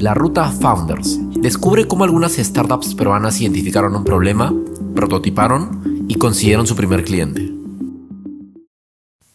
La 0.00 0.14
Ruta 0.14 0.52
Founders. 0.52 1.18
Descubre 1.40 1.88
cómo 1.88 2.04
algunas 2.04 2.36
startups 2.36 2.94
peruanas 2.94 3.40
identificaron 3.40 3.96
un 3.96 4.04
problema, 4.04 4.54
prototiparon 4.94 6.06
y 6.08 6.14
consiguieron 6.14 6.68
su 6.68 6.76
primer 6.76 7.02
cliente. 7.02 7.50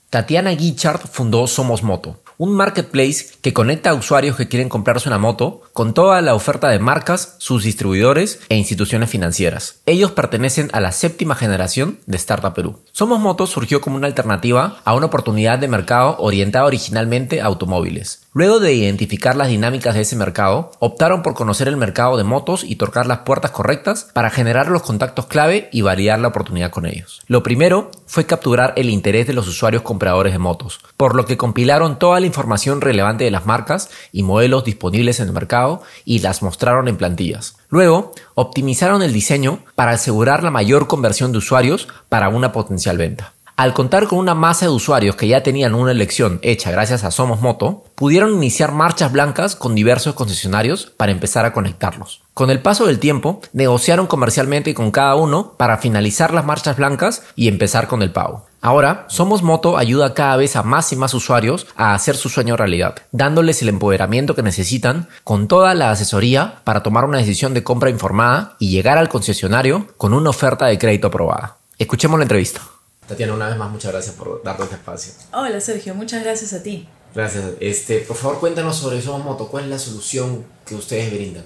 Tatiana 0.10 0.52
Guichard 0.52 1.02
fundó 1.02 1.48
Somos 1.48 1.84
Moto, 1.84 2.22
un 2.38 2.56
marketplace 2.56 3.26
que 3.42 3.52
conecta 3.52 3.90
a 3.90 3.94
usuarios 3.94 4.38
que 4.38 4.48
quieren 4.48 4.70
comprarse 4.70 5.10
una 5.10 5.18
moto 5.18 5.64
con 5.74 5.94
toda 5.94 6.22
la 6.22 6.34
oferta 6.34 6.70
de 6.70 6.80
marcas, 6.80 7.36
sus 7.40 7.66
distribuidores 7.66 8.40
e 8.48 8.56
instituciones 8.56 9.10
financieras. 9.10 9.82
Ellos 9.86 10.12
pertenecen 10.12 10.70
a 10.72 10.80
la 10.80 10.94
séptima 10.94 11.36
generación 11.36 12.00
de 12.06 12.16
Startup 12.16 12.54
Perú. 12.54 12.80
Somos 12.94 13.20
Moto 13.20 13.48
surgió 13.48 13.82
como 13.82 13.98
una 13.98 14.08
alternativa 14.08 14.78
a 14.86 14.96
una 14.96 15.08
oportunidad 15.08 15.60
de 15.60 15.68
mercado 15.68 16.16
orientada 16.20 16.66
originalmente 16.66 17.42
a 17.42 17.48
automóviles. 17.48 18.23
Luego 18.36 18.60
de 18.60 18.74
identificar 18.74 19.36
las 19.36 19.50
dinámicas 19.50 19.94
de 19.94 20.02
ese 20.02 20.16
mercado, 20.16 20.72
optaron 20.80 21.22
por 21.22 21.36
conocer 21.36 21.68
el 21.68 21.78
mercado 21.78 22.18
de 22.18 22.24
motos 22.24 22.64
y 22.64 22.78
tocar 22.78 23.06
las 23.06 23.20
puertas 23.20 23.52
correctas 23.52 24.10
para 24.12 24.32
generar 24.32 24.70
los 24.70 24.82
contactos 24.82 25.28
clave 25.28 25.70
y 25.72 25.82
validar 25.82 26.18
la 26.18 26.30
oportunidad 26.30 26.72
con 26.72 26.88
ellos. 26.88 27.22
Lo 27.28 27.44
primero 27.44 27.92
fue 28.08 28.26
capturar 28.26 28.74
el 28.76 28.90
interés 28.90 29.28
de 29.28 29.34
los 29.34 29.48
usuarios 29.48 29.84
compradores 29.84 30.34
de 30.34 30.40
motos, 30.40 30.80
por 30.98 31.16
lo 31.16 31.28
que 31.28 31.38
compilaron 31.38 32.00
toda 32.00 32.20
la 32.20 32.26
información 32.26 32.82
relevante 32.82 33.24
de 33.24 33.30
las 33.30 33.46
marcas 33.46 33.92
y 34.12 34.24
modelos 34.24 34.66
disponibles 34.66 35.20
en 35.20 35.28
el 35.28 35.34
mercado 35.34 35.84
y 36.04 36.18
las 36.18 36.42
mostraron 36.42 36.88
en 36.88 36.98
plantillas. 36.98 37.58
Luego, 37.70 38.14
optimizaron 38.34 39.04
el 39.04 39.14
diseño 39.14 39.60
para 39.76 39.92
asegurar 39.92 40.42
la 40.42 40.50
mayor 40.50 40.88
conversión 40.88 41.34
de 41.34 41.38
usuarios 41.38 41.88
para 42.10 42.30
una 42.30 42.52
potencial 42.52 42.98
venta. 42.98 43.34
Al 43.56 43.76
contar 43.76 44.08
con 44.08 44.18
una 44.18 44.34
masa 44.34 44.66
de 44.66 44.72
usuarios 44.72 45.16
que 45.16 45.28
ya 45.28 45.44
tenían 45.44 45.76
una 45.76 45.92
elección 45.92 46.40
hecha 46.42 46.72
gracias 46.72 47.04
a 47.04 47.12
Somos 47.12 47.40
Moto, 47.40 47.84
pudieron 47.94 48.34
iniciar 48.34 48.72
marchas 48.72 49.12
blancas 49.12 49.56
con 49.56 49.76
diversos 49.76 50.16
concesionarios 50.16 50.92
para 50.98 51.12
empezar 51.12 51.46
a 51.46 51.54
conectarlos. 51.54 52.24
Con 52.34 52.50
el 52.50 52.64
paso 52.64 52.88
del 52.88 52.98
tiempo, 52.98 53.42
negociaron 53.54 54.08
comercialmente 54.08 54.74
con 54.74 54.90
cada 54.90 55.14
uno 55.16 55.54
para 55.56 55.78
finalizar 55.78 56.34
las 56.34 56.46
marchas 56.46 56.78
blancas 56.78 57.22
y 57.36 57.48
empezar 57.48 57.88
con 57.88 58.02
el 58.02 58.12
pago. 58.12 58.48
Ahora, 58.60 59.06
Somos 59.08 59.44
Moto 59.44 59.78
ayuda 59.78 60.16
cada 60.16 60.36
vez 60.36 60.56
a 60.56 60.64
más 60.64 60.92
y 60.92 60.96
más 60.96 61.14
usuarios 61.14 61.68
a 61.76 61.94
hacer 61.94 62.16
su 62.16 62.30
sueño 62.30 62.58
realidad, 62.58 62.96
dándoles 63.12 63.62
el 63.62 63.70
empoderamiento 63.70 64.34
que 64.34 64.42
necesitan 64.42 65.10
con 65.24 65.48
toda 65.48 65.76
la 65.76 65.92
asesoría 65.92 66.62
para 66.64 66.82
tomar 66.82 67.06
una 67.06 67.20
decisión 67.20 67.54
de 67.54 67.64
compra 67.64 67.92
informada 67.92 68.56
y 68.58 68.72
llegar 68.72 68.98
al 68.98 69.10
concesionario 69.10 69.90
con 69.98 70.16
una 70.16 70.32
oferta 70.32 70.66
de 70.66 70.80
crédito 70.80 71.08
aprobada. 71.08 71.58
Escuchemos 71.78 72.18
la 72.18 72.24
entrevista. 72.24 72.62
Tatiana, 73.08 73.34
una 73.34 73.48
vez 73.48 73.58
más, 73.58 73.70
muchas 73.72 73.92
gracias 73.92 74.16
por 74.16 74.42
darnos 74.44 74.66
este 74.66 74.76
espacio. 74.76 75.14
Hola 75.34 75.60
Sergio, 75.60 75.94
muchas 75.96 76.24
gracias 76.24 76.54
a 76.54 76.64
ti. 76.64 76.88
Gracias. 77.14 77.44
Este, 77.60 78.00
por 78.00 78.16
favor, 78.18 78.40
cuéntanos 78.40 78.78
sobre 78.78 79.02
Somos 79.02 79.24
Moto. 79.24 79.48
¿Cuál 79.48 79.66
es 79.66 79.70
la 79.70 79.80
solución 79.80 80.46
que 80.66 80.76
ustedes 80.76 81.12
brindan? 81.12 81.44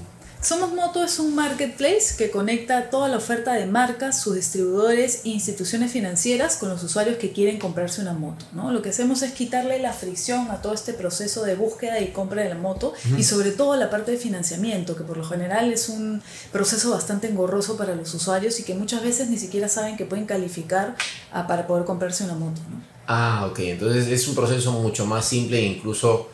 Somos 0.47 0.71
Moto 0.71 1.03
es 1.03 1.19
un 1.19 1.35
marketplace 1.35 2.15
que 2.17 2.31
conecta 2.31 2.89
toda 2.89 3.09
la 3.09 3.17
oferta 3.17 3.51
de 3.51 3.65
marcas, 3.65 4.21
sus 4.21 4.35
distribuidores 4.35 5.23
e 5.25 5.29
instituciones 5.31 5.91
financieras 5.91 6.55
con 6.55 6.69
los 6.69 6.81
usuarios 6.81 7.17
que 7.17 7.33
quieren 7.33 7.59
comprarse 7.59 7.99
una 7.99 8.13
moto. 8.13 8.45
¿no? 8.53 8.71
Lo 8.71 8.81
que 8.81 8.91
hacemos 8.91 9.23
es 9.23 9.33
quitarle 9.33 9.77
la 9.81 9.91
fricción 9.91 10.49
a 10.49 10.61
todo 10.61 10.73
este 10.73 10.93
proceso 10.93 11.43
de 11.43 11.55
búsqueda 11.55 11.99
y 11.99 12.13
compra 12.13 12.43
de 12.43 12.47
la 12.47 12.55
moto 12.55 12.93
y 13.17 13.25
sobre 13.25 13.51
todo 13.51 13.75
la 13.75 13.89
parte 13.89 14.11
de 14.11 14.17
financiamiento, 14.17 14.95
que 14.95 15.03
por 15.03 15.17
lo 15.17 15.25
general 15.25 15.73
es 15.73 15.89
un 15.89 16.21
proceso 16.53 16.91
bastante 16.91 17.27
engorroso 17.27 17.75
para 17.75 17.93
los 17.93 18.13
usuarios 18.13 18.57
y 18.61 18.63
que 18.63 18.73
muchas 18.73 19.03
veces 19.03 19.29
ni 19.29 19.37
siquiera 19.37 19.67
saben 19.67 19.97
que 19.97 20.05
pueden 20.05 20.25
calificar 20.25 20.95
para 21.29 21.67
poder 21.67 21.83
comprarse 21.83 22.23
una 22.23 22.35
moto. 22.35 22.61
¿no? 22.71 22.81
Ah, 23.07 23.49
ok. 23.51 23.59
Entonces 23.59 24.07
es 24.07 24.25
un 24.29 24.35
proceso 24.35 24.71
mucho 24.71 25.05
más 25.05 25.25
simple 25.25 25.59
e 25.59 25.65
incluso 25.65 26.29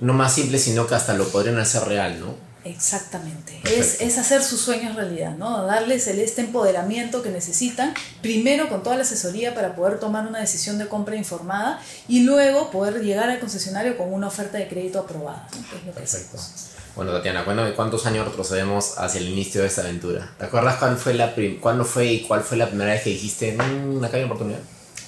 no 0.00 0.12
más 0.12 0.34
simple, 0.34 0.58
sino 0.58 0.86
que 0.86 0.96
hasta 0.96 1.14
lo 1.14 1.26
podrían 1.28 1.56
hacer 1.56 1.84
real, 1.84 2.20
¿no? 2.20 2.53
Exactamente. 2.64 3.60
Es, 3.64 4.00
es, 4.00 4.16
hacer 4.16 4.42
sus 4.42 4.60
sueños 4.60 4.96
realidad, 4.96 5.36
¿no? 5.36 5.64
Darles 5.66 6.06
el, 6.08 6.18
este 6.18 6.40
empoderamiento 6.40 7.22
que 7.22 7.28
necesitan, 7.28 7.92
primero 8.22 8.70
con 8.70 8.82
toda 8.82 8.96
la 8.96 9.02
asesoría 9.02 9.54
para 9.54 9.76
poder 9.76 10.00
tomar 10.00 10.26
una 10.26 10.40
decisión 10.40 10.78
de 10.78 10.88
compra 10.88 11.14
informada 11.14 11.80
y 12.08 12.20
luego 12.20 12.70
poder 12.70 13.02
llegar 13.02 13.28
al 13.28 13.38
concesionario 13.38 13.98
con 13.98 14.12
una 14.12 14.28
oferta 14.28 14.56
de 14.56 14.66
crédito 14.66 15.00
aprobada. 15.00 15.46
Perfecto. 15.94 16.38
Bueno, 16.96 17.12
Tatiana, 17.12 17.44
¿cuántos 17.74 18.06
años 18.06 18.26
retrocedemos 18.26 18.98
hacia 18.98 19.20
el 19.20 19.28
inicio 19.28 19.60
de 19.60 19.66
esta 19.66 19.82
aventura? 19.82 20.32
¿Te 20.38 20.46
acuerdas 20.46 20.76
cuándo 20.76 20.96
fue, 20.96 21.14
la 21.14 21.34
cuándo 21.60 21.84
fue 21.84 22.06
y 22.06 22.20
cuál 22.22 22.42
fue 22.42 22.56
la 22.56 22.68
primera 22.68 22.92
vez 22.92 23.02
que 23.02 23.10
dijiste, 23.10 23.56
mmm, 23.58 24.02
acá 24.04 24.16
hay 24.16 24.22
oportunidad? 24.22 24.60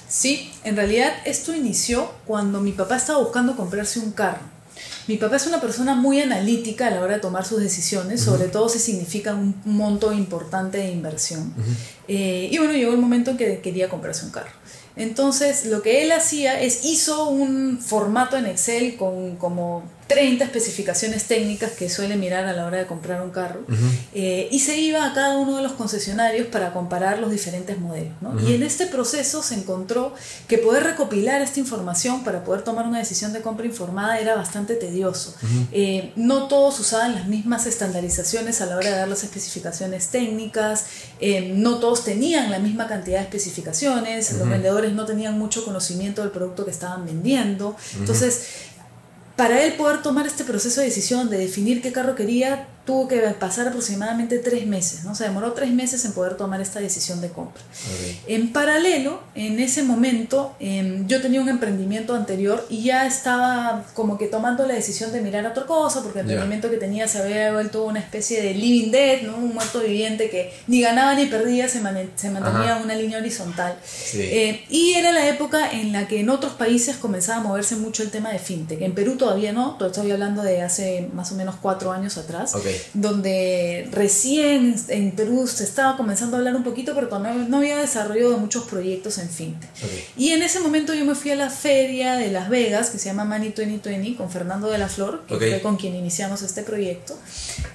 Sí, 0.09 0.53
en 0.63 0.75
realidad 0.75 1.13
esto 1.25 1.55
inició 1.55 2.11
cuando 2.25 2.61
mi 2.61 2.71
papá 2.71 2.97
estaba 2.97 3.19
buscando 3.19 3.55
comprarse 3.55 3.99
un 3.99 4.11
carro. 4.11 4.56
Mi 5.07 5.17
papá 5.17 5.37
es 5.37 5.47
una 5.47 5.61
persona 5.61 5.95
muy 5.95 6.21
analítica 6.21 6.87
a 6.87 6.91
la 6.91 7.01
hora 7.01 7.15
de 7.15 7.19
tomar 7.19 7.45
sus 7.45 7.61
decisiones, 7.61 8.21
sobre 8.21 8.47
todo 8.47 8.69
si 8.69 8.79
significa 8.79 9.33
un 9.33 9.55
monto 9.65 10.11
importante 10.13 10.77
de 10.79 10.91
inversión. 10.91 11.53
Eh, 12.07 12.49
y 12.51 12.57
bueno, 12.57 12.73
llegó 12.73 12.93
el 12.93 12.99
momento 12.99 13.31
en 13.31 13.37
que 13.37 13.59
quería 13.61 13.89
comprarse 13.89 14.25
un 14.25 14.31
carro. 14.31 14.51
Entonces, 14.95 15.65
lo 15.67 15.81
que 15.81 16.03
él 16.03 16.11
hacía 16.11 16.59
es 16.59 16.83
hizo 16.83 17.29
un 17.29 17.79
formato 17.79 18.35
en 18.35 18.47
Excel 18.47 18.97
con 18.97 19.35
como 19.35 19.83
30 20.07 20.45
especificaciones 20.45 21.25
técnicas 21.25 21.71
que 21.71 21.89
suele 21.89 22.15
mirar 22.15 22.45
a 22.45 22.53
la 22.53 22.65
hora 22.65 22.77
de 22.77 22.85
comprar 22.85 23.21
un 23.21 23.29
carro 23.29 23.61
eh, 24.13 24.47
y 24.51 24.59
se 24.59 24.79
iba 24.79 25.05
a 25.05 25.13
cada 25.13 25.37
uno 25.37 25.57
de 25.57 25.63
los 25.63 25.73
concesionarios 25.73 26.47
para 26.47 26.71
comparar 26.71 27.19
los 27.19 27.29
diferentes 27.29 27.77
modelos. 27.77 28.13
Y 28.47 28.53
en 28.53 28.63
este 28.63 28.87
proceso 28.87 29.43
se 29.43 29.55
encontró 29.55 30.13
que 30.47 30.57
poder 30.57 30.83
recopilar 30.83 31.41
esta 31.41 31.59
información 31.59 32.23
para 32.23 32.43
poder 32.43 32.63
tomar 32.63 32.87
una 32.87 32.99
decisión 32.99 33.33
de 33.33 33.41
compra 33.41 33.65
informada 33.65 34.19
era 34.19 34.35
bastante 34.35 34.75
tedioso. 34.75 35.35
Eh, 35.71 36.13
no 36.15 36.47
todos 36.47 36.79
usaban 36.79 37.15
las 37.15 37.27
mismas 37.27 37.65
estandarizaciones 37.65 38.61
a 38.61 38.65
la 38.65 38.77
hora 38.77 38.89
de 38.89 38.95
dar 38.95 39.07
las 39.07 39.23
especificaciones 39.23 40.07
técnicas, 40.07 40.85
eh, 41.19 41.53
no 41.55 41.79
todos 41.79 42.03
tenían 42.03 42.49
la 42.49 42.59
misma 42.59 42.87
cantidad 42.87 43.17
de 43.17 43.23
especificaciones, 43.23 44.31
los 44.33 44.47
vendedores 44.47 44.93
no 44.93 45.05
tenían 45.05 45.37
mucho 45.37 45.65
conocimiento 45.65 46.21
del 46.21 46.31
producto 46.31 46.63
que 46.65 46.71
estaban 46.71 47.05
vendiendo. 47.05 47.75
Entonces, 47.99 48.47
para 49.37 49.63
él 49.63 49.73
poder 49.73 50.01
tomar 50.01 50.25
este 50.25 50.43
proceso 50.43 50.81
de 50.81 50.87
decisión, 50.87 51.29
de 51.29 51.37
definir 51.37 51.81
qué 51.81 51.93
carro 51.93 52.15
quería, 52.15 52.67
tuvo 52.87 53.09
que 53.09 53.19
pasar 53.37 53.67
aproximadamente 53.67 54.39
tres 54.39 54.65
meses, 54.65 55.03
¿no? 55.03 55.13
Se 55.13 55.25
demoró 55.25 55.51
tres 55.51 55.71
meses 55.71 56.05
en 56.05 56.13
poder 56.13 56.37
tomar 56.37 56.61
esta 56.61 56.79
decisión 56.79 57.19
de 57.19 57.27
compra. 57.27 57.61
En 58.27 58.53
paralelo, 58.53 59.21
en 59.35 59.59
ese 59.59 59.83
momento, 59.83 60.55
em, 60.61 61.05
yo 61.05 61.21
tenía 61.21 61.41
un 61.41 61.49
emprendimiento 61.49 62.15
anterior 62.15 62.65
y 62.69 62.83
ya 62.83 63.05
estaba 63.05 63.83
como 63.93 64.17
que 64.17 64.27
tomando 64.27 64.65
la 64.65 64.73
decisión 64.73 65.11
de 65.11 65.19
mirar 65.19 65.45
otra 65.45 65.65
cosa, 65.65 66.01
porque 66.01 66.19
el 66.19 66.27
emprendimiento 66.27 66.69
que 66.69 66.77
tenía 66.77 67.09
se 67.09 67.21
había 67.21 67.51
vuelto 67.51 67.83
una 67.83 67.99
especie 67.99 68.41
de 68.41 68.53
living 68.53 68.89
dead, 68.89 69.23
¿no? 69.23 69.35
Un 69.35 69.53
muerto 69.53 69.81
viviente 69.81 70.29
que 70.29 70.53
ni 70.67 70.79
ganaba 70.79 71.13
ni 71.13 71.25
perdía, 71.25 71.67
se, 71.67 71.81
se 72.15 72.29
mantenía 72.29 72.79
una 72.81 72.95
línea 72.95 73.17
horizontal. 73.17 73.77
Eh, 74.13 74.63
y 74.69 74.93
era 74.93 75.11
la 75.11 75.27
época 75.27 75.71
en 75.71 75.91
la 75.91 76.07
que 76.07 76.21
en 76.21 76.29
otros 76.29 76.53
países 76.53 76.95
comenzaba 76.95 77.41
a 77.41 77.43
moverse 77.43 77.75
mucho 77.75 78.01
el 78.01 78.11
tema 78.11 78.31
de 78.31 78.39
fintech. 78.39 78.81
En 78.81 78.93
Perú 78.93 79.17
todavía 79.17 79.51
no, 79.51 79.77
estoy 79.77 80.09
hablando 80.11 80.41
de 80.41 80.61
hace 80.61 81.09
más 81.13 81.33
o 81.33 81.35
menos 81.35 81.55
cuatro 81.61 81.91
años 81.91 82.17
atrás 82.17 82.53
donde 82.93 83.87
recién 83.91 84.75
en 84.89 85.11
Perú 85.11 85.47
se 85.47 85.63
estaba 85.63 85.97
comenzando 85.97 86.35
a 86.35 86.39
hablar 86.39 86.55
un 86.55 86.63
poquito, 86.63 86.93
pero 86.95 87.07
no, 87.19 87.57
había 87.57 87.77
desarrollado 87.77 88.37
muchos 88.37 88.65
proyectos 88.65 89.17
en 89.17 89.29
fintech. 89.29 89.69
Y 90.17 90.31
en 90.31 90.41
ese 90.43 90.59
momento 90.59 90.93
yo 90.93 91.05
me 91.05 91.15
fui 91.15 91.31
a 91.31 91.35
la 91.35 91.49
feria 91.49 92.15
de 92.15 92.31
Las 92.31 92.49
Vegas, 92.49 92.89
que 92.89 92.99
se 92.99 93.05
llama 93.05 93.25
Money 93.25 93.49
2020, 93.49 94.15
con 94.15 94.29
Fernando 94.29 94.69
de 94.69 94.77
la 94.77 94.87
Flor, 94.87 95.23
que 95.27 95.35
fue 95.35 95.61
con 95.61 95.77
quien 95.77 95.95
iniciamos 95.95 96.41
este 96.41 96.63
proyecto. 96.63 97.17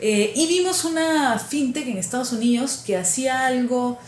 Eh, 0.00 0.32
y 0.34 0.46
vimos 0.46 0.84
una 0.84 1.38
fintech 1.38 1.86
en 1.86 1.98
Estados 1.98 2.32
Unidos 2.32 2.82
que 2.84 2.96
hacía 2.96 3.46
algo 3.46 3.98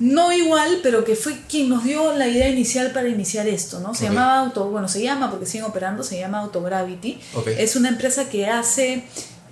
no 0.00 0.32
igual, 0.32 0.80
pero 0.82 1.04
que 1.04 1.14
fue 1.14 1.36
quien 1.48 1.68
nos 1.68 1.84
dio 1.84 2.12
la 2.16 2.26
idea 2.26 2.48
inicial 2.48 2.90
para 2.90 3.08
iniciar 3.08 3.46
esto, 3.46 3.80
¿no? 3.80 3.94
Se 3.94 4.04
llamaba 4.04 4.40
Auto, 4.40 4.68
bueno, 4.68 4.88
se 4.88 5.02
llama 5.02 5.30
porque 5.30 5.46
siguen 5.46 5.66
operando, 5.66 6.02
se 6.02 6.18
llama 6.18 6.40
Autogravity. 6.40 7.20
Es 7.58 7.76
una 7.76 7.90
empresa 7.90 8.28
que 8.28 8.46
hace 8.46 9.04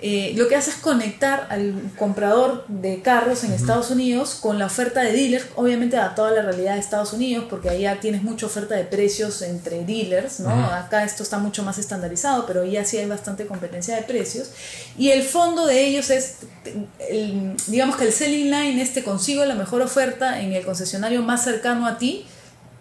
eh, 0.05 0.33
lo 0.37 0.49
que 0.49 0.57
hace 0.57 0.71
es 0.71 0.77
conectar 0.77 1.47
al 1.49 1.93
comprador 1.97 2.65
de 2.67 3.03
carros 3.03 3.45
en 3.45 3.53
Estados 3.53 3.91
Unidos 3.93 4.37
con 4.41 4.59
la 4.59 4.67
oferta 4.67 5.01
de 5.01 5.13
dealers, 5.13 5.47
obviamente 5.55 5.97
adaptado 5.97 6.27
a 6.27 6.33
la 6.33 6.43
realidad 6.43 6.75
de 6.75 6.81
Estados 6.81 7.13
Unidos, 7.13 7.47
porque 7.49 7.71
allá 7.71 8.01
tienes 8.01 8.25
mucha 8.25 8.47
oferta 8.47 8.75
de 8.75 8.83
precios 8.83 9.43
entre 9.43 9.85
dealers, 9.85 10.41
¿no? 10.41 10.51
Acá 10.51 11.05
esto 11.05 11.23
está 11.23 11.39
mucho 11.39 11.63
más 11.63 11.79
estandarizado, 11.79 12.47
pero 12.47 12.65
ya 12.65 12.85
sí 12.85 12.99
hay 12.99 13.07
bastante 13.07 13.47
competencia 13.47 13.95
de 13.95 14.03
precios. 14.03 14.51
Y 14.99 15.11
el 15.11 15.23
fondo 15.23 15.67
de 15.67 15.87
ellos 15.87 16.11
es, 16.11 16.39
digamos 17.69 17.95
que 17.95 18.05
el 18.05 18.13
selling 18.13 18.51
line 18.51 18.83
este 18.83 19.05
consigo 19.05 19.45
la 19.45 19.55
mejor 19.55 19.83
oferta 19.83 20.41
en 20.41 20.53
el 20.53 20.65
concesionario 20.65 21.23
más 21.23 21.45
cercano 21.45 21.87
a 21.87 21.99
ti, 21.99 22.27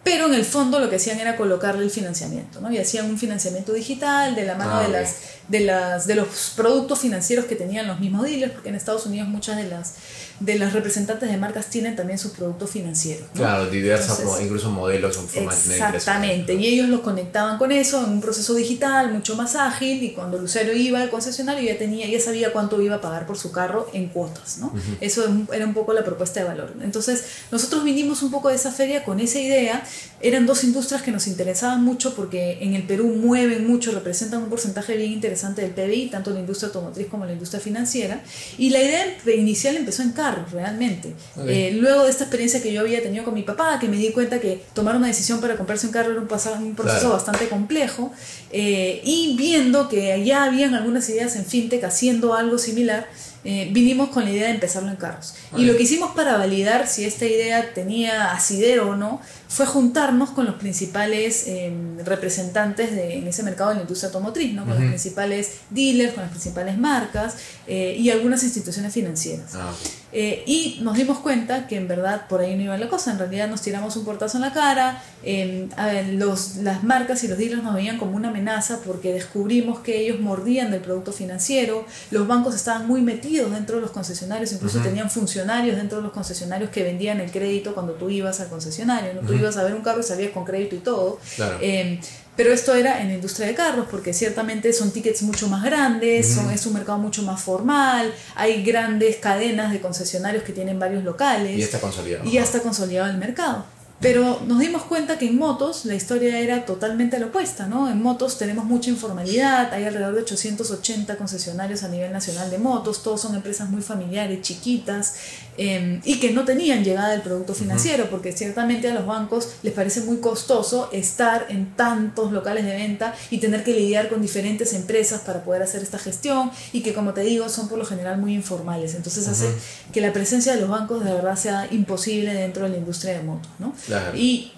pero 0.04 0.26
en 0.26 0.34
el 0.34 0.46
fondo 0.46 0.80
lo 0.80 0.90
que 0.90 0.96
hacían 0.96 1.20
era 1.20 1.38
colocarle 1.38 1.84
el 1.84 1.92
financiamiento, 1.92 2.60
¿no? 2.60 2.72
Y 2.72 2.78
hacían 2.80 3.06
un 3.06 3.20
financiamiento 3.20 3.74
digital 3.74 4.36
de 4.36 4.46
la 4.46 4.56
mano 4.56 4.72
Ah, 4.72 4.84
de, 4.84 4.90
las, 4.90 5.16
de, 5.48 5.60
las, 5.60 6.08
de 6.08 6.16
los 6.16 6.54
productos 6.56 7.00
financieros 7.00 7.46
que 7.46 7.56
tenían 7.56 7.88
los 7.88 8.00
mismos 8.00 8.24
dealers, 8.24 8.54
porque 8.54 8.70
en 8.70 8.76
Estados 8.76 9.06
Unidos 9.06 9.28
muchas 9.28 9.58
de 9.58 9.66
las, 9.66 9.96
de 10.40 10.58
las 10.58 10.74
representantes 10.74 11.30
de 11.30 11.38
marcas 11.38 11.68
tienen 11.68 11.96
también 11.96 12.18
sus 12.18 12.32
productos 12.32 12.70
financieros. 12.70 13.28
¿no? 13.34 13.42
Claro, 13.42 13.70
diversas, 13.70 14.22
incluso 14.42 14.72
modelos 14.72 15.18
impresión. 15.18 15.94
Exactamente, 15.94 16.54
y 16.56 16.66
ellos 16.66 16.90
lo 16.90 17.04
conectaban 17.04 17.58
con 17.58 17.72
eso 17.72 18.04
en 18.04 18.12
un 18.12 18.22
proceso 18.22 18.56
digital 18.56 19.12
mucho 19.12 19.36
más 19.36 19.56
ágil 19.56 20.02
y 20.04 20.14
cuando 20.14 20.38
usuario 20.38 20.74
iba 20.74 21.02
al 21.02 21.10
concesionario 21.10 21.70
ya 21.70 21.78
tenía 21.78 22.08
ya 22.08 22.20
sabía 22.20 22.52
cuánto 22.54 22.82
iba 22.82 22.96
a 22.96 23.02
pagar 23.02 23.28
por 23.28 23.38
su 23.38 23.52
carro 23.52 23.88
en 23.94 24.08
cuotas, 24.08 24.58
¿no? 24.58 24.74
Eso 25.00 25.26
era 25.54 25.66
un 25.66 25.74
poco 25.74 25.94
la 25.94 26.04
propuesta 26.04 26.40
de 26.40 26.48
valor. 26.48 26.74
Entonces, 26.82 27.24
nosotros 27.52 27.84
vinimos 27.84 28.24
un 28.24 28.32
poco 28.32 28.50
de 28.50 28.56
esa 28.56 28.72
feria 28.72 29.04
con 29.04 29.20
esa 29.20 29.40
idea. 29.40 29.84
Eran 30.24 30.46
dos 30.46 30.64
industrias 30.64 31.02
que 31.02 31.12
nos 31.12 31.26
interesaban 31.28 31.84
mucho 31.84 32.14
porque 32.16 32.60
en 32.62 32.76
el 32.76 32.84
Perú 32.84 33.08
mueven 33.08 33.66
mucho, 33.68 33.92
representan 33.92 34.44
un 34.44 34.50
porcentaje 34.50 34.96
bien 34.96 35.12
interesante 35.12 35.62
del 35.64 35.72
PBI, 35.72 36.10
tanto 36.10 36.30
la 36.32 36.40
industria 36.40 36.68
automotriz 36.68 37.08
como 37.08 37.26
la 37.26 37.34
industria 37.34 37.60
financiera. 37.60 38.22
Y 38.58 38.70
la 38.70 38.82
idea 38.84 39.18
inicial 39.36 39.76
empezó 39.78 40.04
en 40.04 40.12
carros, 40.12 40.52
realmente. 40.52 41.16
Eh, 41.48 41.76
luego 41.80 42.04
de 42.04 42.12
esta 42.12 42.26
experiencia 42.26 42.62
que 42.62 42.72
yo 42.72 42.82
había 42.82 43.02
tenido 43.02 43.24
con 43.26 43.34
mi 43.34 43.42
papá, 43.44 43.80
que 43.80 43.88
me 43.88 43.98
di 43.98 44.12
cuenta 44.12 44.40
que 44.40 44.64
tomar 44.74 44.96
una 44.96 45.08
decisión 45.08 45.42
para 45.42 45.58
comprarse 45.58 45.88
un 45.88 45.94
carro 45.94 46.12
era 46.12 46.22
un, 46.22 46.28
un 46.64 46.76
proceso 46.76 47.00
Claro. 47.00 47.14
bastante 47.14 47.48
complejo, 47.50 48.12
eh, 48.52 49.02
y 49.04 49.36
viendo 49.38 49.90
que 49.90 50.24
ya 50.24 50.44
habían 50.44 50.76
algunas 50.76 51.10
ideas 51.10 51.36
en 51.36 51.46
fintech 51.46 51.84
haciendo 51.84 52.34
algo 52.36 52.58
similar, 52.58 53.08
eh, 53.44 53.70
vinimos 53.72 54.10
con 54.10 54.24
la 54.24 54.32
idea 54.32 54.48
de 54.48 54.54
empezarlo 54.54 54.90
en 54.90 54.98
carros. 54.98 55.34
Y 55.58 55.66
lo 55.66 55.76
que 55.76 55.84
hicimos 55.84 56.12
para 56.16 56.38
validar 56.38 56.88
si 56.88 57.06
esta 57.06 57.26
idea 57.26 57.74
tenía 57.74 58.32
asidero 58.32 58.90
o 58.90 58.96
no, 58.96 59.20
fue 59.48 59.66
juntarnos 59.66 60.30
con 60.30 60.46
los 60.46 60.56
principales 60.56 61.46
eh, 61.48 61.74
representantes 62.06 62.92
de, 62.92 63.18
en 63.18 63.28
ese 63.28 63.44
mercado 63.44 63.72
de 63.72 63.78
la 63.78 63.82
industria 63.82 64.08
automotriz, 64.08 64.54
¿no? 64.54 64.66
con 64.66 64.76
los 64.76 64.86
principales 64.86 65.58
dealers, 65.70 66.14
con 66.14 66.24
las 66.24 66.32
principales 66.32 66.78
marcas 66.78 67.36
eh, 67.68 67.98
y 68.00 68.10
algunas 68.10 68.44
instituciones 68.44 68.94
financieras. 68.94 69.56
Ah. 69.56 69.74
Eh, 70.14 70.44
y 70.46 70.80
nos 70.82 70.98
dimos 70.98 71.20
cuenta 71.20 71.68
que 71.68 71.78
en 71.78 71.88
verdad 71.88 72.28
por 72.28 72.42
ahí 72.42 72.56
no 72.56 72.64
iba 72.64 72.78
la 72.78 72.90
cosa, 72.90 73.12
en 73.12 73.20
realidad 73.20 73.48
nos 73.48 73.62
tiramos 73.62 73.96
un 73.96 74.04
portazo 74.04 74.38
en 74.38 74.42
la 74.42 74.52
cara, 74.52 75.02
eh, 75.24 75.70
los, 76.14 76.58
las 76.58 76.84
marcas 76.84 77.24
y 77.24 77.28
los 77.28 77.38
dealers 77.38 77.64
nos 77.64 77.74
veían 77.74 77.98
como 77.98 78.16
una 78.16 78.30
amenaza 78.30 78.80
porque 78.86 79.14
descubrimos 79.14 79.80
que 79.80 80.02
ellos 80.02 80.20
mordían 80.20 80.72
del 80.72 80.82
producto 80.82 81.14
financiero, 81.14 81.86
los 82.10 82.28
bancos 82.28 82.56
estaban 82.56 82.88
muy 82.88 83.02
metidos 83.02 83.52
dentro 83.52 83.78
de 83.78 83.82
los 83.84 83.92
concesionarios, 83.92 84.52
incluso 84.52 84.80
tenían 84.80 85.10
funcionarios 85.10 85.78
dentro 85.78 86.00
de 86.00 86.04
los 86.04 86.12
concesionarios 86.12 86.70
que 86.72 86.84
vendían 86.84 87.22
el 87.22 87.32
crédito 87.32 87.74
cuando 87.74 87.94
tú 87.94 88.10
ibas 88.10 88.40
al 88.42 88.50
concesionario, 88.50 89.14
¿no? 89.14 89.22
tú 89.22 89.34
ibas 89.34 89.56
a 89.58 89.64
ver 89.64 89.74
un 89.74 89.82
carro 89.82 90.02
y 90.02 90.04
salías 90.04 90.32
con 90.32 90.44
crédito 90.44 90.76
y 90.76 90.80
todo. 90.80 91.20
Claro. 91.36 91.58
Eh, 91.62 92.00
pero 92.36 92.54
esto 92.54 92.74
era 92.74 93.02
en 93.02 93.10
la 93.10 93.14
industria 93.16 93.48
de 93.48 93.56
carros, 93.56 93.88
porque 93.90 94.14
ciertamente 94.14 94.72
son 94.74 94.92
tickets 94.92 95.22
mucho 95.24 95.48
más 95.48 95.64
grandes, 95.64 96.34
son, 96.34 96.50
es 96.52 96.66
un 96.66 96.74
mercado 96.74 96.98
mucho 96.98 97.24
más 97.24 97.42
formal, 97.42 98.14
hay 98.36 98.64
grandes 98.64 99.18
cadenas 99.18 99.72
de 99.72 99.82
concesionarios 99.82 100.44
que 100.44 100.54
tienen 100.54 100.80
varios 100.80 101.04
locales 101.04 101.56
y 101.56 101.60
ya 101.60 101.66
está 101.66 101.80
consolidado. 101.80 102.26
y 102.26 102.32
ya 102.32 102.44
está 102.44 102.60
consolidado 102.62 103.10
el 103.10 103.18
mercado. 103.18 103.66
Pero 104.02 104.42
nos 104.48 104.58
dimos 104.58 104.82
cuenta 104.84 105.20
que 105.20 105.28
en 105.28 105.38
motos 105.38 105.86
la 105.86 105.94
historia 105.94 106.40
era 106.40 106.66
totalmente 106.66 107.20
la 107.20 107.28
opuesta, 107.28 107.68
¿no? 107.68 107.88
En 107.88 108.02
motos 108.02 108.40
tenemos 108.40 108.66
mucha 108.66 108.90
informalidad, 108.90 109.72
hay 109.72 109.86
alrededor 109.86 110.16
de 110.16 110.22
880 110.22 111.18
concesionarios 111.18 111.84
a 111.84 111.88
nivel 111.88 112.12
nacional 112.12 112.50
de 112.50 112.58
motos, 112.58 113.04
todos 113.04 113.22
son 113.22 113.36
empresas 113.36 113.70
muy 113.70 113.84
familiares, 113.84 114.42
chiquitas, 114.42 115.14
eh, 115.58 116.00
y 116.04 116.20
que 116.20 116.32
no 116.32 116.46
tenían 116.46 116.84
llegada 116.84 117.10
del 117.10 117.22
producto 117.22 117.54
financiero, 117.54 118.10
porque 118.10 118.32
ciertamente 118.32 118.90
a 118.90 118.96
los 118.96 119.06
bancos 119.06 119.50
les 119.62 119.74
parece 119.74 120.02
muy 120.02 120.18
costoso 120.18 120.90
estar 120.92 121.46
en 121.50 121.76
tantos 121.76 122.32
locales 122.32 122.66
de 122.66 122.76
venta 122.76 123.14
y 123.30 123.38
tener 123.38 123.64
que 123.64 123.74
lidiar 123.74 124.10
con 124.10 124.24
diferentes 124.24 124.74
empresas 124.74 125.22
para 125.22 125.44
poder 125.44 125.62
hacer 125.62 125.84
esta 125.84 126.00
gestión, 126.00 126.50
y 126.74 126.82
que 126.82 126.96
como 126.96 127.14
te 127.14 127.22
digo, 127.22 127.50
son 127.50 127.70
por 127.70 127.78
lo 127.78 127.86
general 127.86 128.20
muy 128.20 128.34
informales. 128.34 128.96
Entonces 128.96 129.28
hace 129.28 129.46
que 129.94 130.02
la 130.02 130.12
presencia 130.12 130.56
de 130.56 130.62
los 130.62 130.70
bancos 130.70 131.06
de 131.06 131.14
verdad 131.14 131.36
sea 131.36 131.68
imposible 131.70 132.34
dentro 132.34 132.64
de 132.64 132.70
la 132.70 132.78
industria 132.78 133.14
de 133.18 133.22
motos, 133.22 133.52
¿no? 133.60 133.76
Y 134.16 134.52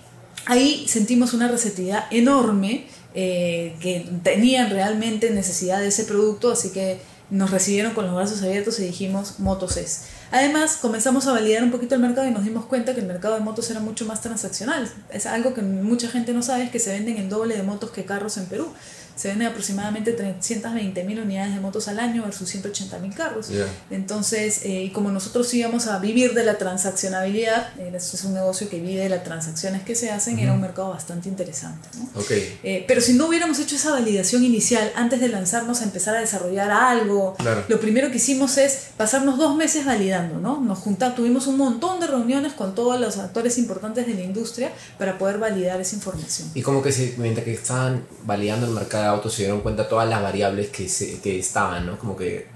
ahí 0.45 0.85
sentimos 0.87 1.33
una 1.33 1.47
receptividad 1.47 2.05
enorme, 2.11 2.87
eh, 3.15 3.75
que 3.79 4.07
tenían 4.23 4.69
realmente 4.69 5.29
necesidad 5.29 5.79
de 5.79 5.87
ese 5.87 6.05
producto, 6.05 6.51
así 6.51 6.71
que 6.71 6.99
nos 7.29 7.51
recibieron 7.51 7.93
con 7.93 8.05
los 8.05 8.15
brazos 8.15 8.41
abiertos 8.43 8.79
y 8.79 8.85
dijimos, 8.85 9.39
motos 9.39 9.77
es. 9.77 10.05
Además, 10.33 10.77
comenzamos 10.81 11.27
a 11.27 11.31
validar 11.31 11.63
un 11.63 11.69
poquito 11.69 11.93
el 11.93 12.01
mercado 12.01 12.27
y 12.27 12.31
nos 12.31 12.43
dimos 12.43 12.65
cuenta 12.65 12.95
que 12.95 13.01
el 13.01 13.05
mercado 13.05 13.35
de 13.35 13.41
motos 13.41 13.69
era 13.69 13.79
mucho 13.79 14.05
más 14.05 14.19
transaccional. 14.21 14.89
Es 15.11 15.27
algo 15.27 15.53
que 15.53 15.61
mucha 15.61 16.09
gente 16.09 16.33
no 16.33 16.41
sabe, 16.41 16.63
es 16.63 16.71
que 16.71 16.79
se 16.79 16.89
venden 16.91 17.17
el 17.17 17.29
doble 17.29 17.55
de 17.55 17.61
motos 17.61 17.91
que 17.91 18.03
carros 18.03 18.37
en 18.37 18.47
Perú. 18.47 18.67
Se 19.15 19.27
venden 19.27 19.47
aproximadamente 19.47 20.11
320 20.13 21.03
mil 21.03 21.19
unidades 21.19 21.53
de 21.53 21.61
motos 21.61 21.87
al 21.87 21.99
año 21.99 22.23
versus 22.23 22.49
180 22.49 22.97
mil 22.97 23.13
carros. 23.13 23.49
Ya. 23.49 23.67
Entonces, 23.91 24.61
eh, 24.65 24.85
y 24.85 24.89
como 24.89 25.11
nosotros 25.11 25.53
íbamos 25.53 25.85
a 25.85 25.99
vivir 25.99 26.33
de 26.33 26.43
la 26.43 26.57
transaccionabilidad, 26.57 27.67
eh, 27.77 27.91
esto 27.95 28.15
es 28.17 28.23
un 28.23 28.33
negocio 28.33 28.69
que 28.69 28.79
vive 28.79 29.03
de 29.03 29.09
las 29.09 29.23
transacciones 29.23 29.83
que 29.83 29.93
se 29.93 30.09
hacen, 30.09 30.39
era 30.39 30.51
un 30.53 30.61
mercado 30.61 30.89
bastante 30.89 31.29
interesante. 31.29 31.87
¿no? 31.95 32.19
Ok. 32.19 32.31
Eh, 32.31 32.85
pero 32.87 33.01
si 33.01 33.13
no 33.13 33.27
hubiéramos 33.27 33.59
hecho 33.59 33.75
esa 33.75 33.91
validación 33.91 34.43
inicial 34.43 34.91
antes 34.95 35.19
de 35.21 35.27
lanzarnos 35.29 35.81
a 35.81 35.83
empezar 35.83 36.15
a 36.15 36.19
desarrollar 36.19 36.71
algo, 36.71 37.35
Claro. 37.37 37.65
lo 37.67 37.79
primero 37.79 38.09
que 38.09 38.17
hicimos 38.17 38.57
es 38.57 38.87
pasarnos 38.97 39.37
dos 39.37 39.55
meses 39.55 39.85
validando, 39.85 40.13
¿no? 40.27 40.59
Nos 40.61 40.79
juntamos, 40.79 41.15
tuvimos 41.15 41.47
un 41.47 41.57
montón 41.57 41.99
de 41.99 42.07
reuniones 42.07 42.53
con 42.53 42.75
todos 42.75 42.99
los 42.99 43.17
actores 43.17 43.57
importantes 43.57 44.07
de 44.07 44.13
la 44.13 44.21
industria 44.21 44.71
para 44.97 45.17
poder 45.17 45.37
validar 45.37 45.79
esa 45.81 45.95
información. 45.95 46.49
Y 46.53 46.61
como 46.61 46.81
que 46.81 46.91
se, 46.91 47.15
mientras 47.17 47.45
que 47.45 47.53
estaban 47.53 48.05
validando 48.23 48.67
el 48.67 48.73
mercado 48.73 49.03
de 49.03 49.09
autos 49.09 49.33
se 49.33 49.43
dieron 49.43 49.61
cuenta 49.61 49.87
todas 49.87 50.07
las 50.07 50.21
variables 50.21 50.69
que, 50.69 50.87
se, 50.89 51.19
que 51.19 51.39
estaban, 51.39 51.85
¿no? 51.85 51.97
Como 51.97 52.15
que 52.15 52.47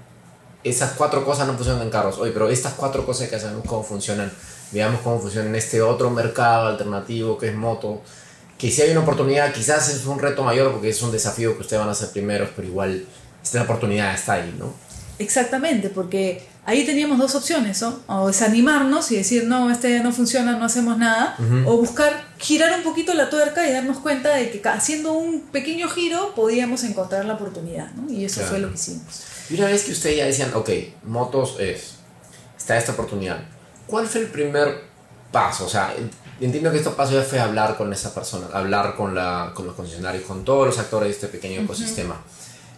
esas 0.64 0.92
cuatro 0.92 1.24
cosas 1.24 1.46
no 1.46 1.54
funcionan 1.54 1.82
en 1.82 1.90
carros. 1.90 2.18
Oye, 2.18 2.32
pero 2.32 2.48
estas 2.48 2.74
cuatro 2.74 3.04
cosas 3.04 3.28
que 3.28 3.38
sabemos 3.38 3.64
cómo 3.66 3.82
funcionan, 3.82 4.30
veamos 4.72 5.00
cómo 5.02 5.20
funciona 5.20 5.48
en 5.48 5.54
este 5.54 5.80
otro 5.82 6.10
mercado 6.10 6.68
alternativo 6.68 7.38
que 7.38 7.48
es 7.48 7.54
moto. 7.54 8.02
Que 8.56 8.70
si 8.70 8.82
hay 8.82 8.90
una 8.90 9.00
oportunidad, 9.00 9.52
quizás 9.52 9.88
es 9.88 10.04
un 10.06 10.18
reto 10.18 10.42
mayor 10.42 10.72
porque 10.72 10.88
es 10.88 11.00
un 11.02 11.12
desafío 11.12 11.54
que 11.54 11.62
ustedes 11.62 11.78
van 11.78 11.88
a 11.88 11.92
hacer 11.92 12.10
primeros, 12.10 12.50
pero 12.56 12.66
igual 12.66 13.04
esta 13.42 13.62
oportunidad 13.62 14.14
está 14.14 14.34
ahí, 14.34 14.54
¿no? 14.58 14.74
Exactamente, 15.18 15.88
porque 15.88 16.46
ahí 16.64 16.84
teníamos 16.86 17.18
dos 17.18 17.34
opciones, 17.34 17.82
¿no? 17.82 17.98
O 18.06 18.28
desanimarnos 18.28 19.10
y 19.10 19.16
decir, 19.16 19.44
no, 19.44 19.70
este 19.70 19.98
no 20.00 20.12
funciona, 20.12 20.52
no 20.56 20.64
hacemos 20.64 20.96
nada, 20.98 21.34
Ujú. 21.38 21.68
o 21.70 21.76
buscar 21.78 22.24
girar 22.38 22.76
un 22.76 22.84
poquito 22.84 23.14
la 23.14 23.28
tuerca 23.30 23.66
y 23.68 23.72
darnos 23.72 23.98
cuenta 23.98 24.34
de 24.34 24.50
que 24.50 24.66
haciendo 24.68 25.12
un 25.12 25.40
pequeño 25.40 25.88
giro 25.88 26.34
podíamos 26.34 26.84
encontrar 26.84 27.24
la 27.24 27.34
oportunidad, 27.34 27.90
¿no? 27.92 28.10
Y 28.12 28.24
eso 28.24 28.36
Claro. 28.40 28.48
fue 28.50 28.58
lo 28.60 28.68
que 28.68 28.74
hicimos. 28.74 29.02
Y 29.50 29.54
una 29.54 29.66
vez 29.66 29.84
que 29.84 29.92
ustedes 29.92 30.16
ya 30.18 30.26
decían, 30.26 30.52
ok, 30.54 30.70
motos 31.04 31.56
es, 31.58 31.94
está 32.56 32.76
esta 32.76 32.92
oportunidad, 32.92 33.40
¿cuál 33.86 34.06
fue 34.06 34.20
el 34.20 34.26
primer 34.28 34.82
paso? 35.32 35.64
O 35.66 35.68
sea, 35.68 35.94
en- 35.96 36.10
entiendo 36.40 36.70
que 36.70 36.76
este 36.76 36.90
paso 36.90 37.12
ya 37.14 37.22
fue 37.22 37.40
hablar 37.40 37.76
con 37.76 37.92
esa 37.92 38.14
persona, 38.14 38.46
hablar 38.52 38.94
con, 38.94 39.14
la, 39.14 39.50
con 39.54 39.66
los 39.66 39.74
concesionarios, 39.74 40.24
con 40.24 40.44
todos 40.44 40.66
los 40.66 40.78
actores 40.78 41.08
de 41.08 41.12
este 41.14 41.26
pequeño 41.28 41.62
ecosistema. 41.62 42.20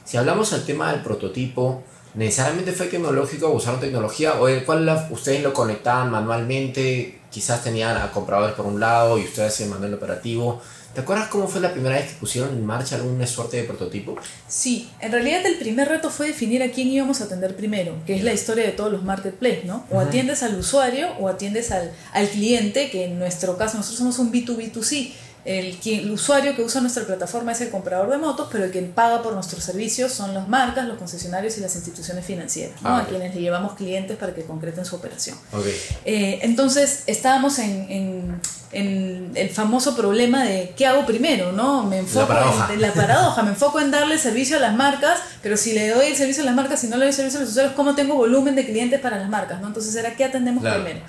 Si 0.04 0.16
hablamos 0.16 0.50
del 0.52 0.64
tema 0.64 0.90
del 0.92 1.02
prototipo, 1.02 1.82
¿necesariamente 2.14 2.72
fue 2.72 2.86
tecnológico 2.86 3.48
usaron 3.50 3.80
tecnología? 3.80 4.34
¿O 4.40 4.48
el 4.48 4.64
cual 4.64 4.86
la- 4.86 5.08
ustedes 5.10 5.42
lo 5.42 5.52
conectaban 5.52 6.10
manualmente? 6.10 7.18
Quizás 7.30 7.62
tenían 7.62 7.96
a 7.96 8.10
compradores 8.10 8.54
por 8.56 8.66
un 8.66 8.80
lado 8.80 9.18
y 9.18 9.22
ustedes 9.24 9.52
hacían 9.52 9.70
manual 9.70 9.94
operativo. 9.94 10.60
¿Te 10.94 11.02
acuerdas 11.02 11.28
cómo 11.28 11.46
fue 11.46 11.60
la 11.60 11.70
primera 11.72 11.94
vez 11.94 12.06
que 12.10 12.18
pusieron 12.18 12.50
en 12.50 12.66
marcha 12.66 12.96
alguna 12.96 13.24
suerte 13.24 13.58
de 13.58 13.62
prototipo? 13.62 14.16
Sí, 14.48 14.90
en 14.98 15.12
realidad 15.12 15.46
el 15.46 15.56
primer 15.56 15.86
reto 15.88 16.10
fue 16.10 16.26
definir 16.26 16.64
a 16.64 16.72
quién 16.72 16.88
íbamos 16.88 17.20
a 17.20 17.24
atender 17.24 17.54
primero, 17.54 17.94
que 18.04 18.16
es 18.16 18.24
la 18.24 18.32
historia 18.32 18.64
de 18.64 18.72
todos 18.72 18.90
los 18.90 19.04
marketplaces, 19.04 19.64
¿no? 19.66 19.86
O 19.92 20.00
atiendes 20.00 20.42
al 20.42 20.56
usuario 20.58 21.10
o 21.20 21.28
atiendes 21.28 21.70
al, 21.70 21.92
al 22.12 22.28
cliente, 22.28 22.90
que 22.90 23.04
en 23.04 23.20
nuestro 23.20 23.56
caso 23.56 23.76
nosotros 23.76 23.98
somos 23.98 24.18
un 24.18 24.32
B2B2C. 24.32 25.12
El, 25.44 25.78
quien- 25.80 26.00
el 26.00 26.10
usuario 26.10 26.54
que 26.54 26.62
usa 26.62 26.80
nuestra 26.80 27.04
plataforma 27.04 27.52
es 27.52 27.60
el 27.62 27.70
comprador 27.70 28.10
de 28.10 28.18
motos, 28.18 28.48
pero 28.52 28.64
el 28.64 28.70
quien 28.70 28.92
paga 28.92 29.22
por 29.22 29.32
nuestros 29.34 29.64
servicios 29.64 30.12
son 30.12 30.34
las 30.34 30.48
marcas, 30.48 30.86
los 30.86 30.98
concesionarios 30.98 31.56
y 31.56 31.60
las 31.60 31.74
instituciones 31.76 32.24
financieras, 32.26 32.80
¿no? 32.82 32.90
Ah, 32.90 32.98
a 32.98 33.02
ok. 33.02 33.08
quienes 33.08 33.34
le 33.34 33.40
llevamos 33.40 33.72
clientes 33.74 34.16
para 34.18 34.34
que 34.34 34.42
concreten 34.44 34.84
su 34.84 34.96
operación. 34.96 35.36
Ok. 35.52 35.64
Eh, 36.04 36.40
entonces 36.42 37.04
estábamos 37.06 37.58
en, 37.58 37.90
en- 37.90 38.40
en 38.72 39.32
el 39.34 39.50
famoso 39.50 39.96
problema 39.96 40.44
de 40.44 40.72
qué 40.76 40.86
hago 40.86 41.04
primero, 41.04 41.50
¿no? 41.50 41.82
Me 41.82 41.98
enfoco 41.98 42.28
paradoja. 42.28 42.72
en, 42.72 42.80
la 42.80 42.92
paradoja, 42.92 43.42
me 43.42 43.50
enfoco 43.50 43.80
en 43.80 43.90
darle 43.90 44.16
servicio 44.16 44.58
a 44.58 44.60
las 44.60 44.76
marcas, 44.76 45.18
pero 45.42 45.56
si 45.56 45.72
le 45.72 45.88
doy 45.88 46.06
el 46.06 46.16
servicio 46.16 46.44
a 46.44 46.46
las 46.46 46.54
marcas 46.54 46.84
y 46.84 46.86
no 46.86 46.96
le 46.96 47.06
doy 47.06 47.12
servicio 47.12 47.40
a 47.40 47.42
los 47.42 47.50
usuarios, 47.50 47.74
¿cómo 47.74 47.96
tengo 47.96 48.14
volumen 48.14 48.54
de 48.54 48.64
clientes 48.64 49.00
para 49.00 49.18
las 49.18 49.28
marcas? 49.28 49.60
¿no? 49.60 49.66
Entonces 49.66 49.96
era 49.96 50.14
qué 50.14 50.24
atendemos 50.24 50.62
Claro. 50.62 50.84
primero. 50.84 51.04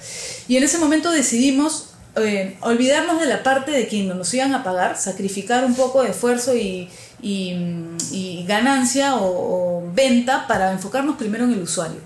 Y 0.47 0.57
en 0.57 0.63
ese 0.63 0.79
momento 0.79 1.11
decidimos 1.11 1.89
eh, 2.15 2.57
olvidarnos 2.61 3.19
de 3.19 3.27
la 3.27 3.43
parte 3.43 3.71
de 3.71 3.87
quien 3.87 4.07
nos 4.07 4.33
iban 4.33 4.53
a 4.53 4.63
pagar, 4.63 4.97
sacrificar 4.97 5.65
un 5.65 5.75
poco 5.75 6.03
de 6.03 6.09
esfuerzo 6.09 6.55
y, 6.55 6.89
y, 7.21 7.53
mm, 7.53 7.97
y 8.11 8.45
ganancia 8.47 9.15
o, 9.15 9.79
o 9.79 9.91
venta 9.93 10.47
para 10.47 10.71
enfocarnos 10.71 11.15
primero 11.17 11.45
en 11.45 11.53
el 11.53 11.61
usuario. 11.61 11.99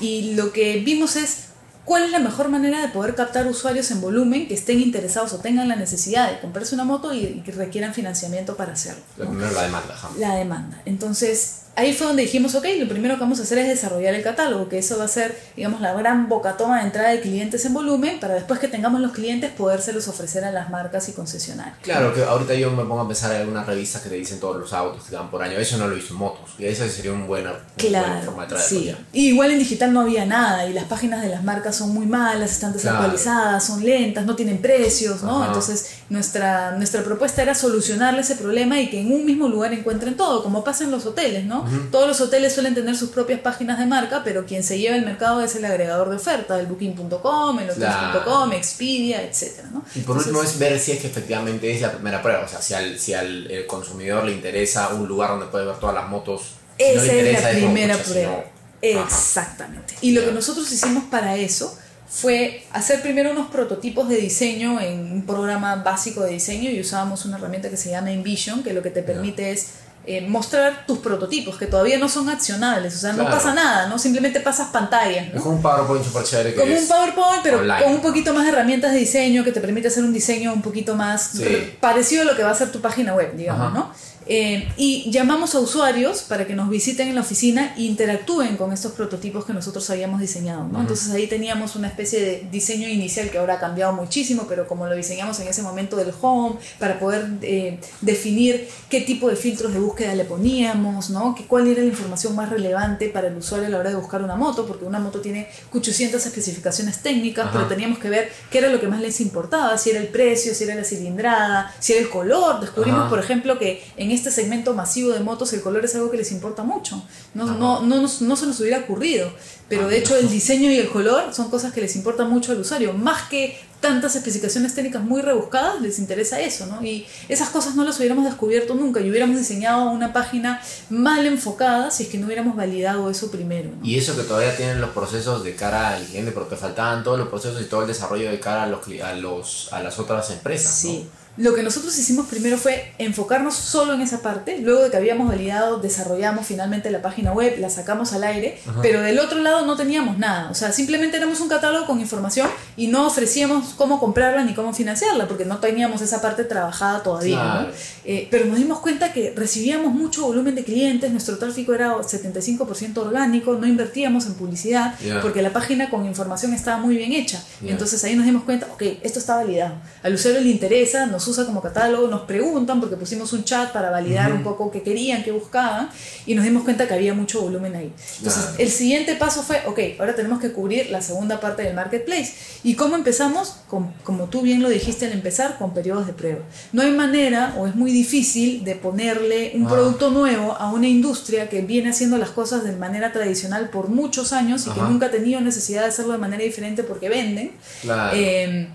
Y 0.00 0.34
lo 0.34 0.52
que 0.52 0.78
vimos 0.78 1.16
es 1.16 1.52
¿Cuál 1.84 2.04
es 2.04 2.10
la 2.12 2.20
mejor 2.20 2.48
manera 2.48 2.80
de 2.80 2.88
poder 2.88 3.16
captar 3.16 3.46
usuarios 3.48 3.90
en 3.90 4.00
volumen 4.00 4.46
que 4.46 4.54
estén 4.54 4.80
interesados 4.80 5.32
o 5.32 5.38
tengan 5.38 5.68
la 5.68 5.74
necesidad 5.74 6.30
de 6.30 6.38
comprarse 6.40 6.74
una 6.76 6.84
moto 6.84 7.12
y, 7.12 7.42
que 7.44 7.50
requieran 7.50 7.92
financiamiento 7.92 8.56
para 8.56 8.74
hacerlo? 8.74 9.02
Primero 9.16 9.50
la 9.50 9.62
demanda. 9.62 9.96
La 10.18 10.34
demanda. 10.36 10.80
Entonces, 10.84 11.62
ahí 11.74 11.92
fue 11.92 12.06
donde 12.06 12.22
dijimos, 12.22 12.54
ok, 12.54 12.66
lo 12.78 12.88
primero 12.88 13.14
que 13.14 13.20
vamos 13.20 13.40
a 13.40 13.42
hacer 13.42 13.58
es 13.58 13.68
desarrollar 13.68 14.14
el 14.14 14.22
catálogo, 14.22 14.68
que 14.68 14.78
eso 14.78 14.98
va 14.98 15.04
a 15.04 15.08
ser, 15.08 15.38
digamos, 15.56 15.80
la 15.80 15.92
gran 15.94 16.28
bocatoma 16.28 16.78
de 16.78 16.86
entrada 16.86 17.08
de 17.10 17.20
clientes 17.20 17.64
en 17.64 17.74
volumen, 17.74 18.20
para 18.20 18.34
después 18.34 18.60
que 18.60 18.68
tengamos 18.68 19.00
los 19.00 19.12
clientes 19.12 19.50
podérselos 19.50 20.08
ofrecer 20.08 20.44
a 20.44 20.52
las 20.52 20.70
marcas 20.70 21.08
y 21.08 21.12
concesionarios. 21.12 21.78
Claro, 21.82 22.14
que 22.14 22.22
ahorita 22.22 22.54
yo 22.54 22.70
me 22.70 22.84
pongo 22.84 23.00
a 23.00 23.08
pensar 23.08 23.32
en 23.32 23.42
algunas 23.42 23.66
revistas 23.66 24.02
que 24.02 24.10
te 24.10 24.16
dicen 24.16 24.38
todos 24.38 24.56
los 24.56 24.72
autos 24.72 25.04
que 25.04 25.10
te 25.10 25.16
dan 25.16 25.30
por 25.30 25.42
año, 25.42 25.58
eso 25.58 25.78
no 25.78 25.88
lo 25.88 25.96
hizo 25.96 26.14
motos, 26.14 26.50
y 26.58 26.66
eso 26.66 26.86
sería 26.88 27.12
un 27.12 27.26
buena, 27.26 27.54
claro, 27.76 28.22
forma 28.24 28.42
de 28.42 28.48
traer 28.48 28.64
sí. 28.64 28.94
Y 29.12 29.28
igual 29.28 29.50
en 29.50 29.58
digital 29.58 29.92
no 29.92 30.02
había 30.02 30.26
nada, 30.26 30.66
y 30.66 30.72
las 30.72 30.84
páginas 30.84 31.22
de 31.22 31.28
las 31.28 31.42
marcas 31.42 31.76
son 31.76 31.90
muy 31.90 32.06
malas, 32.06 32.52
están 32.52 32.72
desactualizadas, 32.72 33.64
son 33.64 33.84
lentas, 33.84 34.26
no 34.26 34.36
tienen 34.36 34.58
precios, 34.60 35.22
¿no? 35.22 35.44
Entonces, 35.46 36.02
nuestra, 36.10 36.72
nuestra 36.72 37.02
propuesta 37.02 37.42
era 37.42 37.54
solucionarle 37.54 38.20
ese 38.20 38.36
problema 38.36 38.78
y 38.80 38.90
que 38.90 39.00
en 39.00 39.12
un 39.12 39.24
mismo 39.24 39.48
lugar 39.48 39.72
encuentren 39.72 40.16
todo, 40.16 40.42
como 40.42 40.62
pasa 40.62 40.84
en 40.84 40.90
los 40.90 41.06
hoteles, 41.06 41.44
¿no? 41.44 41.61
Todos 41.90 42.08
los 42.08 42.20
hoteles 42.20 42.52
suelen 42.54 42.74
tener 42.74 42.96
sus 42.96 43.10
propias 43.10 43.40
páginas 43.40 43.78
de 43.78 43.86
marca, 43.86 44.22
pero 44.24 44.46
quien 44.46 44.62
se 44.62 44.78
lleva 44.78 44.96
el 44.96 45.04
mercado 45.04 45.40
es 45.40 45.54
el 45.56 45.64
agregador 45.64 46.10
de 46.10 46.16
oferta, 46.16 46.58
el 46.58 46.66
booking.com, 46.66 47.58
el 47.58 47.70
hotels.com, 47.70 48.52
Expedia, 48.52 49.22
etc. 49.22 49.64
Y 49.94 50.00
por 50.00 50.16
último 50.16 50.42
es 50.42 50.58
ver 50.58 50.78
si 50.78 50.92
es 50.92 51.00
que 51.00 51.06
efectivamente 51.06 51.70
es 51.72 51.80
la 51.80 51.92
primera 51.92 52.22
prueba, 52.22 52.44
o 52.44 52.48
sea, 52.48 52.60
si 52.60 52.74
al, 52.74 52.98
si 52.98 53.14
al 53.14 53.50
eh, 53.50 53.66
consumidor 53.66 54.24
le 54.24 54.32
interesa 54.32 54.88
un 54.90 55.06
lugar 55.06 55.30
donde 55.30 55.46
puede 55.46 55.66
ver 55.66 55.76
todas 55.76 55.94
las 55.94 56.08
motos. 56.08 56.42
Esa 56.78 57.12
es 57.12 57.42
la 57.42 57.50
primera 57.50 57.96
prueba. 57.96 58.44
Exactamente. 58.80 59.94
Y 60.00 60.12
lo 60.12 60.24
que 60.24 60.32
nosotros 60.32 60.70
hicimos 60.72 61.04
para 61.04 61.36
eso 61.36 61.78
fue 62.12 62.64
hacer 62.72 63.00
primero 63.00 63.30
unos 63.30 63.50
prototipos 63.50 64.06
de 64.08 64.16
diseño 64.16 64.78
en 64.80 65.12
un 65.12 65.24
programa 65.24 65.76
básico 65.76 66.22
de 66.22 66.32
diseño 66.32 66.70
y 66.70 66.78
usábamos 66.78 67.24
una 67.24 67.38
herramienta 67.38 67.70
que 67.70 67.78
se 67.78 67.90
llama 67.90 68.12
InVision, 68.12 68.62
que 68.62 68.74
lo 68.74 68.82
que 68.82 68.90
te 68.90 69.02
permite 69.02 69.50
es 69.50 69.68
eh, 70.04 70.20
mostrar 70.20 70.84
tus 70.86 70.98
prototipos 70.98 71.56
que 71.56 71.66
todavía 71.66 71.96
no 71.98 72.08
son 72.08 72.28
accionables, 72.28 72.96
o 72.96 72.98
sea, 72.98 73.12
no 73.12 73.24
pasa 73.24 73.54
nada, 73.54 73.88
¿no? 73.88 73.98
Simplemente 73.98 74.40
pasas 74.40 74.68
pantalla. 74.68 75.30
Es 75.32 75.40
como 75.40 75.56
un 75.56 75.62
PowerPoint 75.62 76.04
super 76.04 76.24
chévere. 76.24 76.54
como 76.54 76.74
un 76.74 76.88
PowerPoint, 76.88 77.42
pero 77.42 77.58
con 77.58 77.92
un 77.92 78.02
poquito 78.02 78.34
más 78.34 78.44
de 78.44 78.50
herramientas 78.50 78.92
de 78.92 78.98
diseño 78.98 79.44
que 79.44 79.52
te 79.52 79.60
permite 79.60 79.88
hacer 79.88 80.02
un 80.02 80.12
diseño 80.12 80.52
un 80.52 80.62
poquito 80.62 80.96
más 80.96 81.34
parecido 81.80 82.22
a 82.22 82.24
lo 82.24 82.36
que 82.36 82.42
va 82.42 82.50
a 82.50 82.54
ser 82.54 82.72
tu 82.72 82.80
página 82.80 83.14
web, 83.14 83.36
digamos, 83.36 83.72
¿no? 83.72 83.92
Eh, 84.26 84.68
y 84.76 85.10
llamamos 85.10 85.54
a 85.54 85.60
usuarios 85.60 86.22
para 86.22 86.46
que 86.46 86.54
nos 86.54 86.70
visiten 86.70 87.08
en 87.08 87.14
la 87.14 87.22
oficina 87.22 87.74
e 87.76 87.82
interactúen 87.82 88.56
con 88.56 88.72
estos 88.72 88.92
prototipos 88.92 89.44
que 89.44 89.52
nosotros 89.52 89.88
habíamos 89.90 90.20
diseñado. 90.20 90.68
¿no? 90.68 90.80
Entonces 90.80 91.10
ahí 91.12 91.26
teníamos 91.26 91.76
una 91.76 91.88
especie 91.88 92.20
de 92.20 92.48
diseño 92.50 92.88
inicial 92.88 93.30
que 93.30 93.38
ahora 93.38 93.54
ha 93.54 93.60
cambiado 93.60 93.92
muchísimo, 93.92 94.46
pero 94.48 94.66
como 94.66 94.86
lo 94.86 94.94
diseñamos 94.94 95.40
en 95.40 95.48
ese 95.48 95.62
momento 95.62 95.96
del 95.96 96.12
home, 96.20 96.56
para 96.78 96.98
poder 96.98 97.26
eh, 97.42 97.78
definir 98.00 98.68
qué 98.88 99.00
tipo 99.00 99.28
de 99.28 99.36
filtros 99.36 99.72
de 99.72 99.80
búsqueda 99.80 100.14
le 100.14 100.24
poníamos, 100.24 101.10
¿no? 101.10 101.34
que, 101.34 101.44
cuál 101.44 101.66
era 101.66 101.80
la 101.80 101.88
información 101.88 102.36
más 102.36 102.48
relevante 102.48 103.08
para 103.08 103.28
el 103.28 103.36
usuario 103.36 103.66
a 103.66 103.70
la 103.70 103.78
hora 103.78 103.90
de 103.90 103.96
buscar 103.96 104.22
una 104.22 104.36
moto, 104.36 104.66
porque 104.66 104.84
una 104.84 104.98
moto 104.98 105.20
tiene 105.20 105.48
800 105.72 106.24
especificaciones 106.24 107.02
técnicas, 107.02 107.48
pero 107.52 107.66
teníamos 107.66 107.98
que 107.98 108.08
ver 108.08 108.30
qué 108.50 108.58
era 108.58 108.68
lo 108.68 108.80
que 108.80 108.88
más 108.88 109.00
les 109.00 109.20
importaba, 109.20 109.76
si 109.78 109.90
era 109.90 110.00
el 110.00 110.08
precio, 110.08 110.54
si 110.54 110.64
era 110.64 110.74
la 110.74 110.84
cilindrada, 110.84 111.74
si 111.78 111.92
era 111.92 112.02
el 112.02 112.08
color. 112.08 112.60
Descubrimos, 112.60 113.08
por 113.08 113.18
ejemplo, 113.18 113.58
que 113.58 113.82
en 113.96 114.11
este 114.14 114.30
segmento 114.30 114.74
masivo 114.74 115.10
de 115.10 115.20
motos 115.20 115.52
el 115.52 115.60
color 115.60 115.84
es 115.84 115.94
algo 115.94 116.10
que 116.10 116.16
les 116.16 116.32
importa 116.32 116.62
mucho. 116.62 117.02
No, 117.34 117.46
no, 117.46 117.82
no, 117.82 118.00
no, 118.00 118.08
se 118.08 118.24
nos 118.24 118.60
hubiera 118.60 118.78
ocurrido. 118.78 119.32
Pero 119.68 119.88
de 119.88 119.98
hecho 119.98 120.16
el 120.16 120.30
diseño 120.30 120.70
y 120.70 120.76
el 120.76 120.88
color 120.88 121.32
son 121.32 121.48
cosas 121.48 121.72
que 121.72 121.80
les 121.80 121.96
importan 121.96 122.28
mucho 122.28 122.52
al 122.52 122.60
usuario. 122.60 122.92
Más 122.92 123.28
que 123.28 123.58
tantas 123.80 124.14
especificaciones 124.16 124.74
técnicas 124.74 125.02
muy 125.02 125.20
rebuscadas, 125.20 125.80
les 125.80 125.98
interesa 125.98 126.40
eso, 126.40 126.66
¿no? 126.66 126.82
Y 126.84 127.06
esas 127.28 127.50
cosas 127.50 127.74
no 127.74 127.84
las 127.84 127.98
hubiéramos 127.98 128.24
descubierto 128.24 128.74
nunca 128.74 129.00
y 129.00 129.10
hubiéramos 129.10 129.36
diseñado 129.36 129.90
una 129.90 130.12
página 130.12 130.62
mal 130.88 131.26
enfocada 131.26 131.90
si 131.90 132.04
es 132.04 132.08
que 132.08 132.16
no 132.16 132.26
hubiéramos 132.26 132.54
validado 132.54 133.10
eso 133.10 133.30
primero. 133.30 133.70
Y 133.82 133.98
eso 133.98 134.16
que 134.16 134.22
todavía 134.22 134.56
tienen 134.56 134.80
los 134.80 134.90
procesos 134.90 135.42
de 135.42 135.56
cara 135.56 135.96
al 135.96 136.04
cliente, 136.04 136.30
porque 136.30 136.56
faltaban 136.56 137.02
todos 137.02 137.18
los 137.18 137.28
procesos 137.28 137.60
y 137.60 137.64
todo 137.64 137.82
el 137.82 137.88
desarrollo 137.88 138.30
de 138.30 138.38
cara 138.38 138.62
a, 138.62 138.66
los, 138.68 138.80
a, 139.02 139.14
los, 139.14 139.72
a 139.72 139.82
las 139.82 139.98
otras 139.98 140.30
empresas. 140.30 140.72
Sí. 140.74 141.08
Lo 141.38 141.54
que 141.54 141.62
nosotros 141.62 141.98
hicimos 141.98 142.26
primero 142.26 142.58
fue 142.58 142.92
enfocarnos 142.98 143.54
solo 143.54 143.94
en 143.94 144.02
esa 144.02 144.20
parte, 144.20 144.58
luego 144.58 144.82
de 144.82 144.90
que 144.90 144.98
habíamos 144.98 145.28
validado, 145.28 145.78
desarrollamos 145.78 146.46
finalmente 146.46 146.90
la 146.90 147.00
página 147.00 147.32
web, 147.32 147.56
la 147.58 147.70
sacamos 147.70 148.12
al 148.12 148.24
aire, 148.24 148.60
pero 148.82 149.00
del 149.00 149.18
otro 149.18 149.38
lado 149.38 149.64
no 149.64 149.74
teníamos 149.74 150.18
nada, 150.18 150.50
o 150.50 150.54
sea, 150.54 150.72
simplemente 150.72 151.16
éramos 151.16 151.40
un 151.40 151.48
catálogo 151.48 151.86
con 151.86 152.00
información 152.00 152.50
y 152.76 152.88
no 152.88 153.06
ofrecíamos 153.06 153.72
cómo 153.78 153.98
comprarla 153.98 154.44
ni 154.44 154.52
cómo 154.52 154.74
financiarla, 154.74 155.26
porque 155.26 155.46
no 155.46 155.56
teníamos 155.56 156.02
esa 156.02 156.20
parte 156.20 156.44
trabajada 156.44 157.02
todavía, 157.02 157.70
eh, 158.04 158.28
pero 158.30 158.44
nos 158.44 158.58
dimos 158.58 158.80
cuenta 158.80 159.14
que 159.14 159.32
recibíamos 159.34 159.94
mucho 159.94 160.26
volumen 160.26 160.54
de 160.54 160.64
clientes, 160.64 161.10
nuestro 161.12 161.38
tráfico 161.38 161.72
era 161.72 161.94
75% 161.96 162.98
orgánico, 162.98 163.54
no 163.54 163.66
invertíamos 163.66 164.26
en 164.26 164.34
publicidad, 164.34 164.96
porque 165.22 165.40
la 165.40 165.50
página 165.54 165.88
con 165.88 166.04
información 166.04 166.52
estaba 166.52 166.76
muy 166.76 166.94
bien 166.94 167.14
hecha, 167.14 167.42
entonces 167.64 168.04
ahí 168.04 168.16
nos 168.16 168.26
dimos 168.26 168.44
cuenta, 168.44 168.66
ok, 168.70 168.82
esto 169.02 169.18
está 169.18 169.36
validado, 169.36 169.76
al 170.02 170.12
usuario 170.12 170.42
le 170.42 170.50
interesa, 170.50 171.06
nos 171.06 171.21
usa 171.28 171.46
como 171.46 171.60
catálogo, 171.60 172.08
nos 172.08 172.22
preguntan, 172.22 172.80
porque 172.80 172.96
pusimos 172.96 173.32
un 173.32 173.44
chat 173.44 173.72
para 173.72 173.90
validar 173.90 174.32
un 174.32 174.42
poco 174.42 174.70
qué 174.70 174.82
querían, 174.82 175.22
qué 175.22 175.32
buscaban, 175.32 175.88
y 176.26 176.34
nos 176.34 176.44
dimos 176.44 176.64
cuenta 176.64 176.86
que 176.86 176.94
había 176.94 177.14
mucho 177.14 177.40
volumen 177.42 177.74
ahí. 177.76 177.92
Entonces, 178.18 178.50
el 178.58 178.70
siguiente 178.70 179.14
paso 179.16 179.42
fue, 179.42 179.62
ok, 179.66 179.78
ahora 179.98 180.14
tenemos 180.14 180.40
que 180.40 180.52
cubrir 180.52 180.90
la 180.90 181.02
segunda 181.02 181.40
parte 181.40 181.62
del 181.62 181.74
marketplace. 181.74 182.34
¿Y 182.62 182.74
cómo 182.74 182.96
empezamos? 182.96 183.56
Con, 183.68 183.92
como 184.04 184.26
tú 184.26 184.42
bien 184.42 184.62
lo 184.62 184.68
dijiste 184.68 185.06
al 185.06 185.12
empezar, 185.12 185.58
con 185.58 185.74
periodos 185.74 186.06
de 186.06 186.12
prueba. 186.12 186.40
No 186.72 186.82
hay 186.82 186.90
manera, 186.92 187.54
o 187.58 187.66
es 187.66 187.74
muy 187.74 187.90
difícil, 187.92 188.64
de 188.64 188.74
ponerle 188.74 189.52
un 189.54 189.66
ah. 189.66 189.70
producto 189.70 190.10
nuevo 190.10 190.52
a 190.52 190.70
una 190.72 190.88
industria 190.88 191.48
que 191.48 191.62
viene 191.62 191.90
haciendo 191.90 192.18
las 192.18 192.30
cosas 192.30 192.64
de 192.64 192.72
manera 192.72 193.12
tradicional 193.12 193.70
por 193.70 193.88
muchos 193.88 194.32
años 194.32 194.66
y 194.66 194.70
que 194.70 194.80
nunca 194.80 195.06
ha 195.06 195.10
tenido 195.10 195.40
necesidad 195.40 195.82
de 195.82 195.88
hacerlo 195.88 196.12
de 196.12 196.18
manera 196.18 196.42
diferente 196.42 196.82
porque 196.82 197.08
venden. 197.08 197.52
Claro. 197.82 198.16
Eh, 198.16 198.68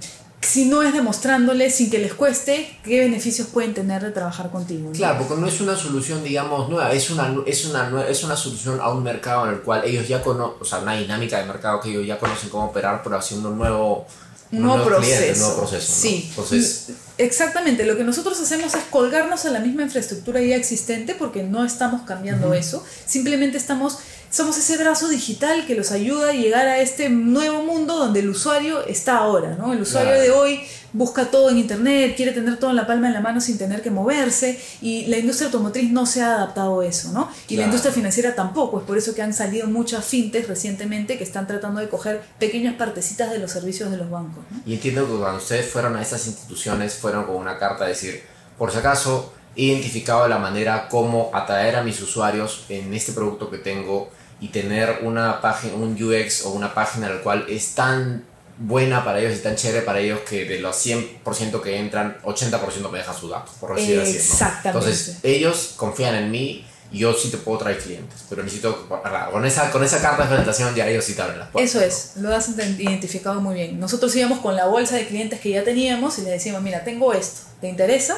si 0.47 0.63
no 0.63 0.81
es 0.81 0.93
demostrándoles 0.93 1.75
sin 1.75 1.89
que 1.89 1.99
les 1.99 2.13
cueste 2.13 2.79
qué 2.85 3.01
beneficios 3.01 3.47
pueden 3.47 3.73
tener 3.73 4.01
de 4.01 4.11
trabajar 4.11 4.49
contigo. 4.49 4.91
Claro, 4.93 5.19
porque 5.19 5.41
no 5.41 5.45
es 5.45 5.59
una 5.59 5.75
solución, 5.75 6.23
digamos, 6.23 6.69
nueva, 6.69 6.93
es 6.93 7.09
una, 7.09 7.35
es 7.45 7.65
una, 7.65 8.07
es 8.07 8.23
una 8.23 8.37
solución 8.37 8.79
a 8.79 8.89
un 8.89 9.03
mercado 9.03 9.45
en 9.45 9.55
el 9.55 9.61
cual 9.61 9.83
ellos 9.83 10.07
ya 10.07 10.21
conocen, 10.21 10.55
o 10.61 10.63
sea, 10.63 10.79
una 10.79 10.95
dinámica 10.95 11.37
de 11.37 11.45
mercado 11.45 11.81
que 11.81 11.89
ellos 11.89 12.07
ya 12.07 12.17
conocen 12.17 12.49
cómo 12.49 12.67
operar, 12.67 13.01
pero 13.03 13.17
haciendo 13.17 13.49
un 13.49 13.57
nuevo, 13.57 14.07
un 14.53 14.61
nuevo, 14.61 14.85
proceso. 14.85 15.45
nuevo 15.47 15.57
proceso. 15.57 15.93
Sí. 15.93 16.95
Exactamente, 17.17 17.83
lo 17.83 17.97
que 17.97 18.05
nosotros 18.05 18.39
hacemos 18.39 18.73
es 18.73 18.83
colgarnos 18.89 19.43
a 19.45 19.49
la 19.49 19.59
misma 19.59 19.83
infraestructura 19.83 20.39
ya 20.39 20.55
existente 20.55 21.13
porque 21.13 21.43
no 21.43 21.65
estamos 21.65 22.03
cambiando 22.03 22.53
eso, 22.53 22.85
simplemente 23.05 23.57
estamos 23.57 23.97
somos 24.37 24.55
ese 24.59 24.77
brazo 24.77 25.09
digital 25.09 25.65
que 25.65 25.73
los 25.73 25.91
ayuda 25.91 26.29
a 26.29 26.31
llegar 26.31 26.67
a 26.67 26.79
este 26.79 27.09
nuevo 27.09 27.63
mundo 27.63 27.97
donde 27.97 28.19
el 28.19 28.29
usuario 28.29 28.85
está 28.85 29.17
ahora, 29.17 29.55
¿no? 29.57 29.73
El 29.73 29.81
usuario 29.81 30.13
de 30.13 30.29
hoy 30.29 30.61
busca 30.93 31.25
todo 31.31 31.49
en 31.49 31.57
internet, 31.57 32.13
quiere 32.15 32.33
tener 32.33 32.57
todo 32.57 32.69
en 32.69 32.75
la 32.75 32.85
palma 32.85 33.07
de 33.07 33.15
la 33.15 33.21
mano 33.21 33.41
sin 33.41 33.57
tener 33.57 33.81
que 33.81 33.89
moverse 33.89 34.61
y 34.79 35.07
la 35.07 35.17
industria 35.17 35.47
automotriz 35.47 35.91
no 35.91 36.05
se 36.05 36.21
ha 36.21 36.35
adaptado 36.35 36.81
a 36.81 36.85
eso, 36.85 37.11
¿no? 37.13 37.31
Y 37.47 37.57
la 37.57 37.63
industria 37.63 37.91
financiera 37.91 38.35
tampoco, 38.35 38.79
es 38.79 38.85
por 38.85 38.95
eso 38.95 39.15
que 39.15 39.23
han 39.23 39.33
salido 39.33 39.65
muchas 39.65 40.05
fintes 40.05 40.47
recientemente 40.47 41.17
que 41.17 41.23
están 41.23 41.47
tratando 41.47 41.81
de 41.81 41.89
coger 41.89 42.21
pequeñas 42.37 42.75
partecitas 42.75 43.31
de 43.31 43.39
los 43.39 43.51
servicios 43.51 43.89
de 43.89 43.97
los 43.97 44.07
bancos. 44.11 44.45
Y 44.67 44.75
entiendo 44.75 45.07
que 45.07 45.17
cuando 45.17 45.39
ustedes 45.39 45.65
fueron 45.65 45.95
a 45.95 46.01
esas 46.03 46.27
instituciones 46.27 46.93
fueron 46.93 47.25
con 47.25 47.37
una 47.37 47.57
carta 47.57 47.85
a 47.85 47.87
decir, 47.87 48.21
por 48.55 48.71
si 48.71 48.77
acaso 48.77 49.33
he 49.55 49.63
identificado 49.63 50.27
la 50.27 50.37
manera 50.37 50.89
como 50.89 51.31
atraer 51.33 51.75
a 51.75 51.81
mis 51.81 51.99
usuarios 52.03 52.65
en 52.69 52.93
este 52.93 53.13
producto 53.13 53.49
que 53.49 53.57
tengo 53.57 54.15
y 54.39 54.49
tener 54.49 54.99
una 55.03 55.41
página, 55.41 55.73
un 55.75 56.01
UX 56.01 56.45
o 56.45 56.51
una 56.51 56.73
página 56.73 57.09
la 57.09 57.21
cual 57.21 57.45
es 57.49 57.75
tan 57.75 58.23
buena 58.59 59.03
para 59.03 59.19
ellos 59.19 59.37
y 59.37 59.41
tan 59.41 59.55
chévere 59.55 59.83
para 59.83 59.99
ellos 59.99 60.19
que 60.27 60.45
de 60.45 60.59
los 60.59 60.75
100% 60.75 61.61
que 61.61 61.77
entran, 61.77 62.17
80% 62.23 62.89
me 62.89 62.97
deja 62.99 63.13
su 63.13 63.29
dato, 63.29 63.51
por 63.59 63.75
decirlo 63.75 64.03
así. 64.03 64.15
Exactamente. 64.17 64.69
Entonces, 64.69 65.17
ellos 65.23 65.73
confían 65.77 66.15
en 66.15 66.31
mí 66.31 66.65
yo 66.91 67.13
sí 67.13 67.29
te 67.29 67.37
puedo 67.37 67.57
traer 67.57 67.79
clientes, 67.79 68.21
pero 68.29 68.43
necesito, 68.43 68.87
con 69.31 69.45
esa, 69.45 69.71
con 69.71 69.83
esa 69.83 70.01
carta 70.01 70.23
de 70.23 70.29
presentación 70.29 70.73
ya 70.73 70.87
ellos 70.87 71.03
sí 71.03 71.13
te 71.13 71.21
abren 71.21 71.39
las 71.39 71.49
puertas. 71.49 71.75
Eso 71.75 71.83
es, 71.83 72.11
lo 72.21 72.33
has 72.33 72.49
identificado 72.49 73.41
muy 73.41 73.55
bien. 73.55 73.79
Nosotros 73.79 74.15
íbamos 74.15 74.39
con 74.39 74.55
la 74.55 74.67
bolsa 74.67 74.95
de 74.95 75.05
clientes 75.05 75.39
que 75.39 75.49
ya 75.49 75.63
teníamos 75.63 76.17
y 76.19 76.21
le 76.21 76.31
decíamos, 76.31 76.61
mira, 76.61 76.83
tengo 76.83 77.13
esto, 77.13 77.41
¿te 77.59 77.67
interesa? 77.67 78.17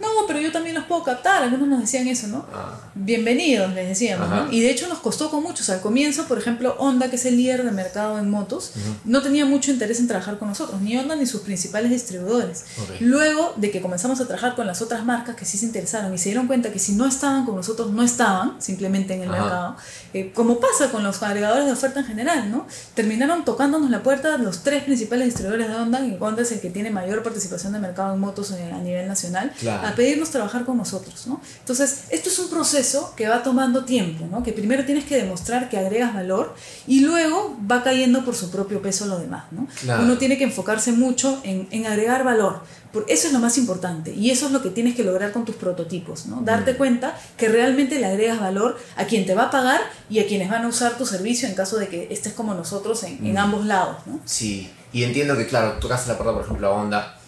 No, 0.00 0.08
pero 0.26 0.40
yo 0.40 0.50
también 0.52 0.74
los 0.74 0.84
puedo 0.84 1.02
captar, 1.02 1.42
algunos 1.42 1.68
nos 1.68 1.80
decían 1.80 2.06
eso, 2.08 2.26
¿no? 2.28 2.46
Ah. 2.52 2.78
Bienvenidos, 2.94 3.72
les 3.74 3.88
decíamos. 3.88 4.28
¿no? 4.28 4.52
Y 4.52 4.60
de 4.60 4.70
hecho 4.70 4.88
nos 4.88 4.98
costó 4.98 5.30
con 5.30 5.42
muchos. 5.42 5.68
Al 5.70 5.80
comienzo, 5.80 6.24
por 6.24 6.38
ejemplo, 6.38 6.74
Honda, 6.78 7.10
que 7.10 7.16
es 7.16 7.24
el 7.26 7.36
líder 7.36 7.64
de 7.64 7.70
mercado 7.70 8.18
en 8.18 8.30
motos, 8.30 8.72
no 9.04 9.22
tenía 9.22 9.44
mucho 9.46 9.70
interés 9.70 10.00
en 10.00 10.08
trabajar 10.08 10.38
con 10.38 10.48
nosotros, 10.48 10.80
ni 10.80 10.96
Honda 10.96 11.16
ni 11.16 11.26
sus 11.26 11.42
principales 11.42 11.90
distribuidores. 11.90 12.64
Luego 13.00 13.52
de 13.56 13.70
que 13.70 13.80
comenzamos 13.80 14.20
a 14.20 14.26
trabajar 14.26 14.54
con 14.56 14.66
las 14.66 14.82
otras 14.82 15.04
marcas 15.04 15.36
que 15.36 15.44
sí 15.44 15.58
se 15.58 15.66
interesaron 15.66 16.12
y 16.14 16.18
se 16.18 16.30
dieron 16.30 16.46
cuenta 16.46 16.72
que 16.72 16.78
si 16.78 16.92
no 16.92 17.06
estaban 17.06 17.44
con 17.44 17.56
nosotros, 17.56 17.90
no 17.92 18.02
estaban 18.02 18.60
simplemente 18.60 19.14
en 19.14 19.22
el 19.22 19.30
Ajá. 19.30 19.40
mercado, 19.42 19.76
eh, 20.12 20.32
como 20.34 20.60
pasa 20.60 20.90
con 20.90 21.02
los 21.02 21.22
agregadores 21.22 21.66
de 21.66 21.72
oferta 21.72 22.00
en 22.00 22.06
general, 22.06 22.50
¿no? 22.50 22.66
Terminaron 22.94 23.44
tocándonos 23.44 23.90
la 23.90 24.02
puerta 24.02 24.36
los 24.38 24.62
tres 24.62 24.84
principales 24.84 25.26
distribuidores 25.26 25.68
de 25.68 25.74
Honda, 25.74 26.00
y 26.06 26.16
Honda 26.18 26.42
es 26.42 26.52
el 26.52 26.60
que 26.60 26.70
tiene 26.70 26.90
mayor 26.90 27.22
participación 27.22 27.72
de 27.72 27.78
mercado 27.78 28.14
en 28.14 28.20
motos 28.20 28.50
eh, 28.52 28.70
a 28.72 28.78
nivel 28.78 29.06
nacional, 29.08 29.52
Claro. 29.60 29.86
A 29.94 29.96
pedirnos 29.96 30.30
trabajar 30.30 30.64
con 30.64 30.76
nosotros, 30.76 31.26
¿no? 31.26 31.40
Entonces, 31.60 32.04
esto 32.10 32.28
es 32.28 32.38
un 32.38 32.50
proceso 32.50 33.14
que 33.16 33.28
va 33.28 33.42
tomando 33.42 33.84
tiempo, 33.84 34.26
¿no? 34.30 34.42
Que 34.42 34.52
primero 34.52 34.84
tienes 34.84 35.04
que 35.04 35.16
demostrar 35.16 35.68
que 35.68 35.78
agregas 35.78 36.14
valor 36.14 36.54
y 36.86 37.00
luego 37.00 37.56
va 37.70 37.82
cayendo 37.82 38.24
por 38.24 38.34
su 38.34 38.50
propio 38.50 38.82
peso 38.82 39.06
lo 39.06 39.18
demás, 39.18 39.44
¿no? 39.50 39.66
Claro. 39.80 40.02
Uno 40.02 40.18
tiene 40.18 40.38
que 40.38 40.44
enfocarse 40.44 40.92
mucho 40.92 41.40
en, 41.44 41.68
en 41.70 41.86
agregar 41.86 42.24
valor, 42.24 42.60
eso 43.08 43.26
es 43.26 43.32
lo 43.32 43.40
más 43.40 43.58
importante 43.58 44.12
y 44.12 44.30
eso 44.30 44.46
es 44.46 44.52
lo 44.52 44.62
que 44.62 44.70
tienes 44.70 44.94
que 44.94 45.02
lograr 45.02 45.32
con 45.32 45.44
tus 45.44 45.56
prototipos, 45.56 46.26
¿no? 46.26 46.42
Darte 46.42 46.76
cuenta 46.76 47.18
que 47.36 47.48
realmente 47.48 47.98
le 47.98 48.06
agregas 48.06 48.40
valor 48.40 48.78
a 48.96 49.04
quien 49.04 49.26
te 49.26 49.34
va 49.34 49.44
a 49.44 49.50
pagar 49.50 49.80
y 50.08 50.20
a 50.20 50.26
quienes 50.26 50.48
van 50.48 50.64
a 50.64 50.68
usar 50.68 50.96
tu 50.96 51.06
servicio 51.06 51.48
en 51.48 51.54
caso 51.54 51.76
de 51.78 51.88
que 51.88 52.08
estés 52.10 52.32
como 52.32 52.54
nosotros 52.54 53.02
en, 53.02 53.24
en 53.26 53.38
ambos 53.38 53.66
lados, 53.66 53.96
¿no? 54.06 54.20
Sí, 54.24 54.70
y 54.92 55.02
entiendo 55.02 55.36
que, 55.36 55.46
claro, 55.46 55.72
tocaste 55.80 56.08
la 56.08 56.16
puerta, 56.16 56.34
por 56.34 56.44
ejemplo, 56.44 56.68
a 56.68 56.70
Honda, 56.70 57.18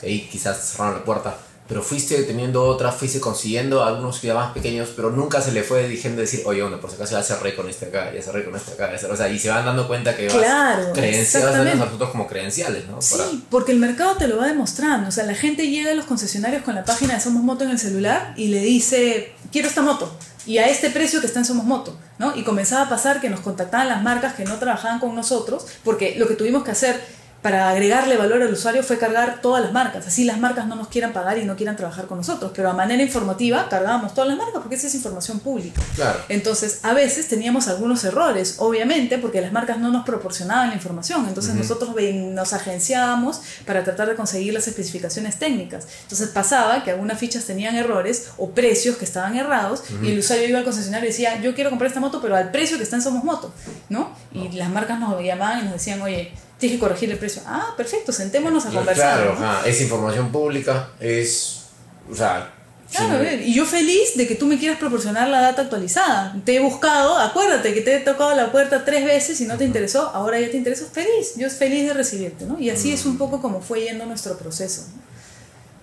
que 0.00 0.06
ahí 0.06 0.28
quizás 0.30 0.58
cerraron 0.58 0.98
la 0.98 1.04
puerta, 1.04 1.36
pero 1.72 1.82
fuiste 1.82 2.22
teniendo 2.24 2.64
otras, 2.64 2.94
fuiste 2.94 3.18
consiguiendo 3.18 3.82
algunos 3.82 4.20
ya 4.20 4.34
más 4.34 4.52
pequeños, 4.52 4.90
pero 4.94 5.08
nunca 5.08 5.40
se 5.40 5.52
le 5.52 5.62
fue 5.62 5.88
diciendo 5.88 6.20
decir, 6.20 6.42
oye, 6.44 6.62
Honda, 6.62 6.78
por 6.78 6.90
si 6.90 6.96
acaso 6.96 7.12
ya 7.16 7.22
cerré 7.22 7.56
con 7.56 7.66
este 7.66 7.86
acá, 7.86 8.12
ya 8.14 8.20
cerré 8.20 8.44
con 8.44 8.54
este 8.54 8.72
acá, 8.72 8.92
ya 8.92 8.98
cerré". 8.98 9.14
o 9.14 9.16
sea, 9.16 9.30
y 9.30 9.38
se 9.38 9.48
van 9.48 9.64
dando 9.64 9.88
cuenta 9.88 10.14
que 10.14 10.26
Claro, 10.26 10.92
vas 10.92 11.34
a 11.34 11.74
nosotros 11.74 12.10
como 12.10 12.26
credenciales, 12.26 12.86
¿no? 12.88 12.98
Para- 12.98 13.30
Sí, 13.30 13.42
porque 13.48 13.72
el 13.72 13.78
mercado 13.78 14.16
te 14.16 14.28
lo 14.28 14.36
va 14.36 14.48
demostrando. 14.48 15.08
O 15.08 15.10
sea, 15.12 15.24
la 15.24 15.34
gente 15.34 15.68
llega 15.68 15.92
a 15.92 15.94
los 15.94 16.04
concesionarios 16.04 16.62
con 16.62 16.74
la 16.74 16.84
página 16.84 17.14
de 17.14 17.20
Somos 17.20 17.42
Moto 17.42 17.64
en 17.64 17.70
el 17.70 17.78
celular 17.78 18.34
y 18.36 18.48
le 18.48 18.60
dice, 18.60 19.32
quiero 19.50 19.66
esta 19.66 19.80
moto. 19.80 20.14
Y 20.44 20.58
a 20.58 20.68
este 20.68 20.90
precio 20.90 21.22
que 21.22 21.26
está 21.26 21.38
en 21.38 21.46
Somos 21.46 21.64
Moto, 21.64 21.98
¿no? 22.18 22.36
Y 22.36 22.42
comenzaba 22.42 22.82
a 22.82 22.88
pasar 22.90 23.22
que 23.22 23.30
nos 23.30 23.40
contactaban 23.40 23.88
las 23.88 24.02
marcas 24.02 24.34
que 24.34 24.44
no 24.44 24.56
trabajaban 24.58 24.98
con 25.00 25.14
nosotros, 25.14 25.64
porque 25.84 26.16
lo 26.18 26.28
que 26.28 26.34
tuvimos 26.34 26.64
que 26.64 26.72
hacer 26.72 27.00
para 27.42 27.68
agregarle 27.70 28.16
valor 28.16 28.40
al 28.40 28.52
usuario 28.52 28.84
fue 28.84 28.98
cargar 28.98 29.40
todas 29.42 29.62
las 29.64 29.72
marcas. 29.72 30.06
Así 30.06 30.24
las 30.24 30.38
marcas 30.38 30.66
no 30.68 30.76
nos 30.76 30.86
quieran 30.88 31.12
pagar 31.12 31.38
y 31.38 31.44
no 31.44 31.56
quieran 31.56 31.74
trabajar 31.76 32.06
con 32.06 32.18
nosotros. 32.18 32.52
Pero 32.54 32.70
a 32.70 32.72
manera 32.72 33.02
informativa 33.02 33.68
cargábamos 33.68 34.14
todas 34.14 34.28
las 34.28 34.38
marcas 34.38 34.60
porque 34.60 34.76
esa 34.76 34.86
es 34.86 34.94
información 34.94 35.40
pública. 35.40 35.82
Claro. 35.96 36.20
Entonces, 36.28 36.78
a 36.84 36.92
veces 36.94 37.26
teníamos 37.28 37.66
algunos 37.66 38.04
errores, 38.04 38.56
obviamente, 38.58 39.18
porque 39.18 39.40
las 39.40 39.50
marcas 39.52 39.78
no 39.78 39.90
nos 39.90 40.04
proporcionaban 40.06 40.68
la 40.68 40.74
información. 40.74 41.26
Entonces, 41.26 41.54
nosotros 41.54 41.94
ven- 41.94 42.34
nos 42.34 42.52
agenciábamos 42.52 43.40
para 43.66 43.82
tratar 43.82 44.08
de 44.08 44.14
conseguir 44.14 44.54
las 44.54 44.68
especificaciones 44.68 45.38
técnicas. 45.38 45.88
Entonces, 46.04 46.28
pasaba 46.28 46.84
que 46.84 46.92
algunas 46.92 47.18
fichas 47.18 47.44
tenían 47.44 47.74
errores 47.74 48.28
o 48.38 48.50
precios 48.50 48.96
que 48.98 49.04
estaban 49.04 49.36
errados 49.36 49.82
y 50.02 50.12
el 50.12 50.18
usuario 50.20 50.48
iba 50.48 50.58
al 50.60 50.64
concesionario 50.64 51.06
y 51.08 51.12
decía, 51.12 51.40
yo 51.40 51.54
quiero 51.56 51.70
comprar 51.70 51.88
esta 51.88 51.98
moto, 51.98 52.20
pero 52.22 52.36
al 52.36 52.52
precio 52.52 52.76
que 52.76 52.84
está 52.84 52.94
en 52.94 53.02
Somos 53.02 53.24
Moto, 53.24 53.52
¿no? 53.88 54.10
Y 54.32 54.48
las 54.52 54.70
marcas 54.70 55.00
nos 55.00 55.20
llamaban 55.20 55.60
y 55.60 55.62
nos 55.64 55.72
decían, 55.72 56.00
oye, 56.02 56.32
tienes 56.62 56.78
que 56.78 56.80
corregir 56.80 57.10
el 57.10 57.18
precio. 57.18 57.42
Ah, 57.44 57.74
perfecto, 57.76 58.12
sentémonos 58.12 58.64
a 58.66 58.70
conversar. 58.70 59.34
Claro, 59.34 59.66
es 59.66 59.80
información 59.80 60.30
pública, 60.30 60.90
es, 61.00 61.64
o 62.10 62.14
sea... 62.14 62.54
Claro, 62.90 63.08
sí, 63.08 63.14
a 63.14 63.18
ver, 63.18 63.40
y 63.40 63.54
yo 63.54 63.64
feliz 63.64 64.16
de 64.16 64.28
que 64.28 64.34
tú 64.34 64.46
me 64.46 64.58
quieras 64.58 64.78
proporcionar 64.78 65.26
la 65.28 65.40
data 65.40 65.62
actualizada. 65.62 66.36
Te 66.44 66.56
he 66.56 66.60
buscado, 66.60 67.18
acuérdate 67.18 67.72
que 67.72 67.80
te 67.80 67.96
he 67.96 68.00
tocado 68.00 68.36
la 68.36 68.52
puerta 68.52 68.84
tres 68.84 69.04
veces 69.04 69.40
y 69.40 69.46
no 69.46 69.56
te 69.56 69.64
interesó, 69.64 70.10
ahora 70.10 70.38
ya 70.38 70.50
te 70.50 70.58
interesó, 70.58 70.86
feliz, 70.86 71.32
yo 71.36 71.46
es 71.46 71.56
feliz 71.56 71.88
de 71.88 71.94
recibirte, 71.94 72.44
¿no? 72.44 72.60
Y 72.60 72.70
así 72.70 72.92
es 72.92 73.06
un 73.06 73.16
poco 73.16 73.40
como 73.40 73.60
fue 73.62 73.80
yendo 73.80 74.04
nuestro 74.04 74.36
proceso. 74.36 74.82
¿no? 74.94 75.02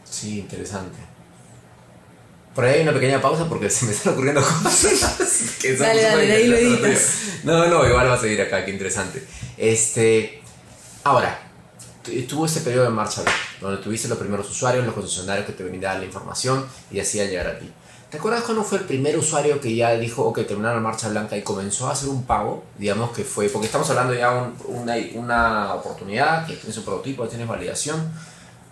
Sí, 0.09 0.39
interesante. 0.39 0.97
Por 2.55 2.65
ahí 2.65 2.75
hay 2.75 2.81
una 2.81 2.93
pequeña 2.93 3.21
pausa 3.21 3.47
porque 3.49 3.69
se 3.71 3.85
me 3.85 3.91
están 3.91 4.13
ocurriendo 4.13 4.41
cosas. 4.41 5.17
que 5.59 5.77
son 5.77 5.87
Dale, 5.87 6.01
dale, 6.01 6.25
de 6.27 6.33
ahí 6.33 6.47
lo. 6.47 6.89
No, 7.43 7.67
no, 7.67 7.87
igual 7.87 8.07
va 8.07 8.13
a 8.13 8.19
seguir 8.19 8.41
acá, 8.41 8.63
qué 8.63 8.71
interesante. 8.71 9.23
Este. 9.57 10.38
Ahora, 11.03 11.39
tu- 12.03 12.11
tuvo 12.27 12.45
este 12.45 12.61
periodo 12.61 12.85
de 12.85 12.89
marcha 12.91 13.21
donde 13.61 13.81
tuviste 13.81 14.07
los 14.07 14.17
primeros 14.17 14.49
usuarios, 14.49 14.85
los 14.85 14.93
concesionarios 14.93 15.45
que 15.45 15.53
te 15.53 15.63
brindaban 15.63 15.99
la 15.99 16.05
información 16.05 16.65
y 16.91 16.99
hacían 16.99 17.27
llegar 17.29 17.47
a 17.47 17.59
ti. 17.59 17.71
¿Te 18.09 18.17
acuerdas 18.17 18.41
cuándo 18.43 18.63
fue 18.63 18.79
el 18.79 18.85
primer 18.85 19.15
usuario 19.17 19.61
que 19.61 19.75
ya 19.75 19.91
dijo, 19.91 20.23
ok, 20.23 20.39
terminaron 20.47 20.81
la 20.83 20.89
marcha 20.89 21.09
blanca 21.09 21.37
y 21.37 21.43
comenzó 21.43 21.87
a 21.87 21.91
hacer 21.91 22.09
un 22.09 22.23
pago? 22.23 22.63
Digamos 22.77 23.11
que 23.11 23.23
fue, 23.23 23.49
porque 23.49 23.67
estamos 23.67 23.87
hablando 23.91 24.15
ya 24.15 24.31
de 24.33 24.49
una, 24.67 24.95
una 25.13 25.73
oportunidad, 25.75 26.47
que 26.47 26.55
tienes 26.55 26.75
un 26.77 26.85
prototipo, 26.85 27.27
tienes 27.27 27.47
validación. 27.47 28.11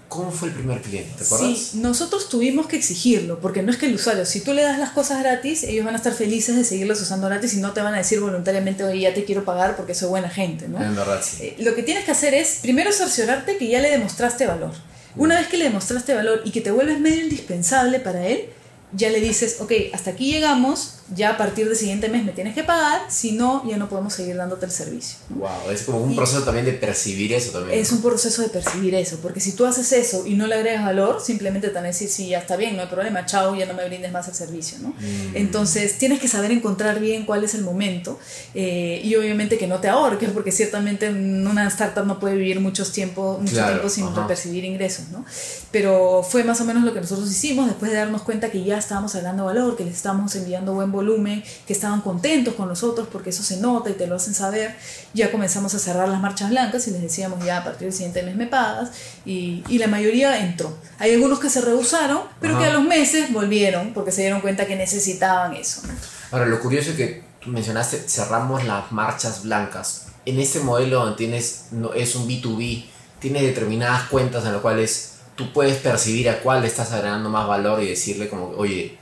¿Cómo 0.08 0.32
fue 0.32 0.48
el 0.48 0.54
primer 0.54 0.82
cliente? 0.82 1.12
¿Te 1.18 1.24
acuerdas? 1.26 1.58
Sí, 1.58 1.80
nosotros 1.80 2.30
tuvimos 2.30 2.68
que 2.68 2.78
exigirlo, 2.78 3.40
porque 3.40 3.62
no 3.62 3.72
es 3.72 3.78
que 3.78 3.88
el 3.88 3.96
usuario, 3.96 4.26
si 4.26 4.40
tú 4.40 4.54
le 4.54 4.62
das 4.62 4.80
las 4.80 4.92
cosas 4.92 5.20
gratis, 5.20 5.64
ellos 5.64 5.84
van 5.84 5.96
a 5.96 5.98
estar 5.98 6.14
felices 6.14 6.56
de 6.56 6.64
seguirlas 6.64 7.02
usando 7.02 7.28
gratis 7.28 7.54
y 7.56 7.58
no 7.58 7.74
te 7.74 7.82
van 7.82 7.94
a 7.94 7.98
decir 7.98 8.22
voluntariamente, 8.22 8.86
oye, 8.86 9.02
ya 9.02 9.14
te 9.14 9.26
quiero 9.26 9.44
pagar 9.44 9.76
porque 9.76 9.94
soy 9.94 10.08
buena 10.10 10.30
gente, 10.30 10.70
¿no? 10.70 10.82
En 10.82 10.96
verdad, 10.96 11.22
sí. 11.22 11.44
Eh, 11.44 11.56
lo 11.60 11.76
que 11.76 11.84
tienes 11.84 12.06
que 12.06 12.12
hacer 12.12 12.34
es 12.34 12.60
primero 12.62 12.92
cerciorarte 12.94 13.58
que 13.58 13.68
ya 13.68 13.82
le 13.82 13.90
demostraste 13.90 14.48
valor. 14.48 14.72
Una 15.18 15.40
vez 15.40 15.48
que 15.48 15.58
le 15.58 15.66
demostraste 15.66 16.14
valor 16.14 16.42
y 16.46 16.52
que 16.52 16.62
te 16.62 16.72
vuelves 16.72 17.00
medio 17.00 17.24
indispensable 17.24 18.00
para 18.00 18.28
él, 18.28 18.46
ya 18.94 19.10
le 19.10 19.20
dices, 19.20 19.58
ok, 19.60 19.72
hasta 19.94 20.12
aquí 20.12 20.32
llegamos, 20.32 20.97
ya 21.16 21.32
a 21.32 21.38
partir 21.38 21.68
del 21.68 21.76
siguiente 21.78 22.10
mes 22.10 22.24
me 22.26 22.32
tienes 22.34 22.54
que 22.54 22.64
pagar, 22.64 23.02
si 23.10 23.32
no, 23.32 23.64
ya 23.70 23.78
no 23.78 23.88
podemos 23.90 24.14
seguir 24.14 24.36
dándote 24.36 24.66
el 24.66 24.72
servicio. 24.72 25.18
Wow, 25.30 25.72
es 25.72 25.84
como 25.84 26.00
un 26.02 26.12
Y- 26.12 26.16
proceso 26.16 26.44
también 26.44 26.66
de 26.66 26.74
percibir 26.74 27.32
eso 27.34 27.52
también. 27.52 27.80
Es 27.80 27.92
un 27.92 28.02
proceso 28.02 28.42
de 28.42 28.50
percibir 28.50 28.94
eso, 28.96 29.18
porque 29.22 29.40
si 29.40 29.54
tú 29.54 29.66
haces 29.66 29.92
eso 29.94 30.26
y 30.28 30.34
no 30.36 30.48
le 30.48 30.56
agregas 30.56 30.84
valor, 30.84 31.22
simplemente 31.22 31.70
te 31.70 31.74
van 31.76 31.86
a 31.86 31.88
decir, 31.88 32.10
sí, 32.10 32.28
ya 32.30 32.40
está 32.40 32.56
bien, 32.58 32.76
no 32.76 32.82
hay 32.82 32.88
problema, 32.90 33.26
chao, 33.26 33.56
ya 33.56 33.66
no 33.66 33.74
me 33.74 33.86
brindes 33.88 34.12
más 34.12 34.28
el 34.28 34.34
servicio, 34.36 34.78
¿no? 34.82 34.90
Mm. 34.90 35.36
Entonces, 35.36 35.98
tienes 35.98 36.20
que 36.20 36.28
saber 36.28 36.52
encontrar 36.52 37.00
bien 37.00 37.26
cuál 37.26 37.44
es 37.44 37.54
el 37.54 37.62
momento 37.64 38.20
eh, 38.54 39.02
y 39.04 39.16
obviamente 39.16 39.58
que 39.58 39.68
no 39.68 39.80
te 39.80 39.88
ahorques, 39.88 40.30
porque 40.32 40.52
ciertamente 40.52 41.10
una 41.10 41.68
startup 41.68 42.06
no 42.06 42.20
puede 42.20 42.36
vivir 42.36 42.60
muchos 42.60 42.92
tiempo, 42.92 43.38
mucho 43.40 43.54
Claro, 43.54 43.74
tiempo 43.74 43.90
sin 43.90 44.04
ajá. 44.06 44.28
percibir 44.28 44.66
ingresos, 44.66 45.10
¿no? 45.10 45.24
Pero 45.72 46.24
fue 46.24 46.44
más 46.44 46.60
o 46.62 46.66
menos 46.66 46.84
lo 46.84 46.94
que 46.94 47.02
nosotros 47.02 47.30
hicimos 47.32 47.68
después 47.68 47.92
de 47.92 47.98
darnos 47.98 48.22
cuenta 48.24 48.50
que 48.50 48.64
ya 48.64 48.78
estábamos 48.78 49.14
agregando 49.16 49.46
valor, 49.46 49.76
que 49.76 49.84
les 49.86 49.96
estábamos 49.96 50.36
enviando 50.36 50.74
buen 50.74 50.92
volumen, 50.98 51.44
que 51.66 51.74
estaban 51.74 52.02
contentos 52.02 52.54
con 52.56 52.68
nosotros 52.68 53.08
porque 53.12 53.30
eso 53.30 53.44
se 53.44 53.58
nota 53.58 53.90
y 53.90 53.94
te 53.94 54.08
lo 54.08 54.16
hacen 54.16 54.34
saber. 54.34 54.76
Ya 55.14 55.32
comenzamos 55.32 55.74
a 55.74 55.80
cerrar 55.80 56.10
las 56.10 56.20
marchas 56.20 56.50
blancas 56.50 56.88
y 56.88 56.92
les 56.92 57.02
decíamos 57.02 57.44
ya 57.46 57.60
a 57.60 57.64
partir 57.64 57.88
del 57.88 57.94
siguiente 57.94 58.24
mes 58.24 58.36
me 58.36 58.48
pagas 58.48 58.92
y, 59.26 59.64
y 59.70 59.78
la 59.78 59.88
mayoría 59.88 60.40
entró. 60.40 60.78
Hay 61.00 61.14
algunos 61.14 61.40
que 61.40 61.50
se 61.50 61.62
rehusaron, 61.62 62.22
pero 62.42 62.56
Ajá. 62.56 62.64
que 62.64 62.70
a 62.70 62.74
los 62.74 62.84
meses 62.84 63.32
volvieron 63.32 63.94
porque 63.94 64.12
se 64.12 64.22
dieron 64.22 64.42
cuenta 64.42 64.66
que 64.66 64.76
necesitaban 64.76 65.54
eso. 65.54 65.82
¿no? 65.88 65.94
Ahora, 66.32 66.46
lo 66.46 66.60
curioso 66.60 66.92
es 66.92 66.98
que 66.98 67.24
mencionaste, 67.46 67.98
cerramos 68.08 68.66
las 68.66 68.92
marchas 68.92 69.44
blancas. 69.44 70.08
En 70.26 70.40
este 70.40 70.60
modelo 70.60 71.00
donde 71.00 71.16
tienes, 71.16 71.68
no, 71.72 71.94
es 71.94 72.16
un 72.16 72.28
B2B, 72.28 72.86
tienes 73.20 73.42
determinadas 73.44 74.10
cuentas 74.10 74.46
en 74.46 74.54
las 74.54 74.62
cuales 74.62 75.14
tú 75.36 75.54
puedes 75.54 75.78
percibir 75.78 76.30
a 76.30 76.42
cuál 76.42 76.62
le 76.62 76.68
estás 76.68 76.92
agregando 76.92 77.30
más 77.30 77.48
valor 77.48 77.82
y 77.82 77.88
decirle 77.88 78.28
como, 78.28 78.50
oye, 78.58 78.98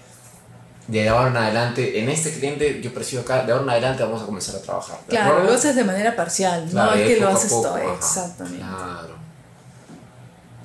de 0.87 1.09
ahora 1.09 1.29
en 1.29 1.37
adelante, 1.37 1.99
en 1.99 2.09
este 2.09 2.31
cliente 2.33 2.79
yo 2.81 2.93
percibo 2.93 3.21
acá, 3.23 3.43
de 3.43 3.51
ahora 3.51 3.63
en 3.63 3.69
adelante 3.71 4.03
vamos 4.03 4.21
a 4.21 4.25
comenzar 4.25 4.55
a 4.55 4.61
trabajar. 4.61 4.99
¿de 5.01 5.05
Claro, 5.07 5.29
acuerdo? 5.31 5.49
lo 5.49 5.55
haces 5.57 5.75
de 5.75 5.83
manera 5.83 6.15
parcial, 6.15 6.67
Claro, 6.69 6.91
no 6.91 6.97
es 6.97 7.07
que 7.07 7.19
lo 7.19 7.27
haces 7.29 7.49
poco, 7.51 7.61
todo. 7.63 7.75
ajá, 7.75 7.93
Exactamente. 7.95 8.59
Claro. 8.59 9.15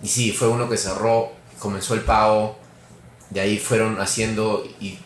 Y 0.03 0.09
sí, 0.09 0.33
fue 0.33 0.49
uno 0.49 0.69
que 0.69 0.77
cerró, 0.77 1.33
comenzó 1.59 1.95
el 1.95 2.01
pago, 2.03 2.57
de 3.31 3.41
ahí 3.41 3.59
fueron 3.59 4.01
haciendo 4.01 4.65
y 4.81 4.99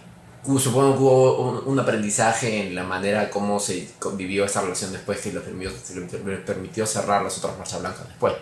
supongo 0.59 0.95
que 0.97 1.03
hubo 1.03 1.41
un, 1.49 1.63
un 1.69 1.79
aprendizaje 1.79 2.67
en 2.67 2.75
la 2.75 2.85
manera 2.85 3.31
como 3.31 3.59
se 3.61 3.89
vivió 4.15 4.45
esta 4.45 4.61
relación 4.63 4.93
después 4.93 5.21
que 5.21 5.33
les 5.33 5.43
permitió, 5.43 6.45
permitió 6.45 6.87
cerrar 6.87 7.23
las 7.23 7.39
otras 7.39 7.57
marchas 7.59 7.81
blancas 7.81 8.07
después. 8.09 8.35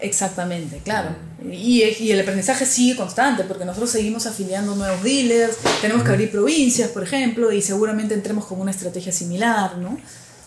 Exactamente, 0.00 0.80
claro. 0.84 1.10
Y, 1.44 1.82
y 1.82 2.12
el 2.12 2.20
aprendizaje 2.20 2.66
sigue 2.66 2.96
constante 2.96 3.44
porque 3.44 3.64
nosotros 3.64 3.90
seguimos 3.90 4.26
afiliando 4.26 4.74
nuevos 4.74 5.02
dealers, 5.02 5.56
tenemos 5.80 6.04
que 6.04 6.10
abrir 6.10 6.30
provincias, 6.30 6.90
por 6.90 7.02
ejemplo, 7.02 7.52
y 7.52 7.62
seguramente 7.62 8.14
entremos 8.14 8.46
con 8.46 8.60
una 8.60 8.70
estrategia 8.70 9.12
similar, 9.12 9.76
¿no? 9.78 9.98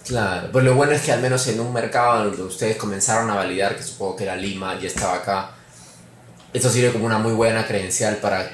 Claro, 0.05 0.49
pues 0.51 0.65
lo 0.65 0.75
bueno 0.75 0.93
es 0.93 1.01
que 1.01 1.11
al 1.11 1.21
menos 1.21 1.45
en 1.47 1.59
un 1.59 1.71
mercado 1.71 2.25
donde 2.25 2.43
ustedes 2.43 2.77
comenzaron 2.77 3.29
a 3.29 3.35
validar, 3.35 3.75
que 3.75 3.83
supongo 3.83 4.15
que 4.15 4.23
era 4.23 4.35
Lima, 4.35 4.79
ya 4.79 4.87
estaba 4.87 5.15
acá, 5.15 5.51
Esto 6.53 6.69
sirve 6.69 6.91
como 6.91 7.05
una 7.05 7.17
muy 7.17 7.31
buena 7.31 7.65
credencial 7.65 8.17
para 8.17 8.51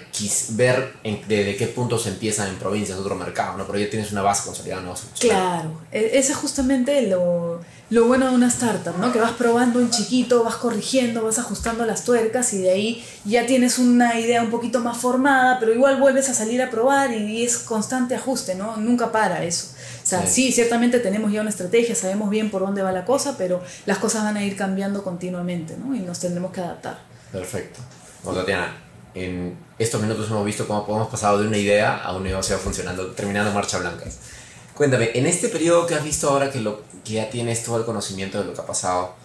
ver 0.52 0.94
desde 1.28 1.56
qué 1.56 1.68
punto 1.68 1.98
se 1.98 2.10
empiezan 2.10 2.50
en 2.50 2.56
provincias, 2.58 2.98
otro 2.98 3.16
mercado, 3.16 3.58
¿no? 3.58 3.66
Pero 3.66 3.80
ya 3.80 3.90
tienes 3.90 4.12
una 4.12 4.22
base 4.22 4.44
consolidada, 4.46 4.82
¿no? 4.84 4.94
Claro, 5.20 5.82
e, 5.92 6.12
ese 6.14 6.34
es 6.34 6.38
justamente 6.38 7.02
lo, 7.04 7.60
lo 7.90 8.06
bueno 8.06 8.30
de 8.30 8.36
una 8.36 8.50
startup, 8.50 8.98
¿no? 9.00 9.12
Que 9.12 9.20
vas 9.20 9.32
probando 9.32 9.80
en 9.80 9.90
chiquito, 9.90 10.44
vas 10.44 10.58
corrigiendo, 10.58 11.24
vas 11.24 11.40
ajustando 11.40 11.86
las 11.86 12.04
tuercas 12.04 12.54
y 12.54 12.60
de 12.60 12.70
ahí 12.70 13.06
ya 13.26 13.48
tienes 13.48 13.80
una 13.80 14.20
idea 14.20 14.44
un 14.44 14.52
poquito 14.52 14.80
más 14.80 14.98
formada, 14.98 15.60
pero 15.60 15.74
igual 15.74 16.00
vuelves 16.00 16.30
a 16.30 16.36
salir 16.36 16.62
a 16.62 16.70
probar 16.70 17.12
y 17.12 17.44
es 17.44 17.58
constante 17.58 18.14
ajuste, 18.14 18.54
¿no? 18.54 18.78
Nunca 18.78 19.12
para 19.12 19.44
eso. 19.44 19.70
O 20.04 20.10
sea, 20.10 20.26
sí. 20.28 20.52
ciertamente 20.52 21.00
tenemos 21.00 21.32
ya 21.32 21.42
una 21.42 21.50
estrategia, 21.50 21.96
sabemos 21.96 22.30
bien 22.30 22.52
por 22.52 22.62
dónde 22.62 22.82
va 22.82 22.92
la 22.92 23.06
cosa, 23.06 23.38
pero 23.38 23.62
las 23.86 23.98
cosas 23.98 24.24
van 24.24 24.38
a 24.38 24.44
ir 24.44 24.56
cambiando 24.56 25.04
continuamente, 25.04 25.76
¿no? 25.78 25.96
Y 25.96 26.00
nos 26.00 26.20
tendremos 26.20 26.52
que 26.52 26.62
adaptar. 26.62 27.07
Perfecto. 27.32 27.80
Bueno, 28.24 28.40
Tatiana, 28.40 28.76
en 29.14 29.58
estos 29.80 30.02
minutos 30.02 30.30
hemos 30.30 30.46
visto 30.46 30.68
cómo 30.68 30.84
hemos 30.88 31.08
pasado 31.10 31.40
de 31.40 31.48
una 31.48 31.58
idea 31.58 31.98
a 31.98 32.16
un 32.16 32.24
negocio 32.24 32.58
funcionando, 32.58 33.08
terminando 33.12 33.52
marcha 33.52 33.80
blanca. 33.80 34.06
Cuéntame, 34.74 35.12
en 35.16 35.26
este 35.26 35.50
periodo 35.50 35.88
que 35.88 35.96
has 35.96 36.04
visto 36.04 36.30
ahora 36.30 36.52
que, 36.52 36.60
lo, 36.60 36.82
que 37.04 37.14
ya 37.14 37.30
tienes 37.30 37.64
todo 37.64 37.78
el 37.78 37.86
conocimiento 37.86 38.40
de 38.40 38.46
lo 38.46 38.54
que 38.54 38.62
ha 38.62 38.66
pasado, 38.66 39.16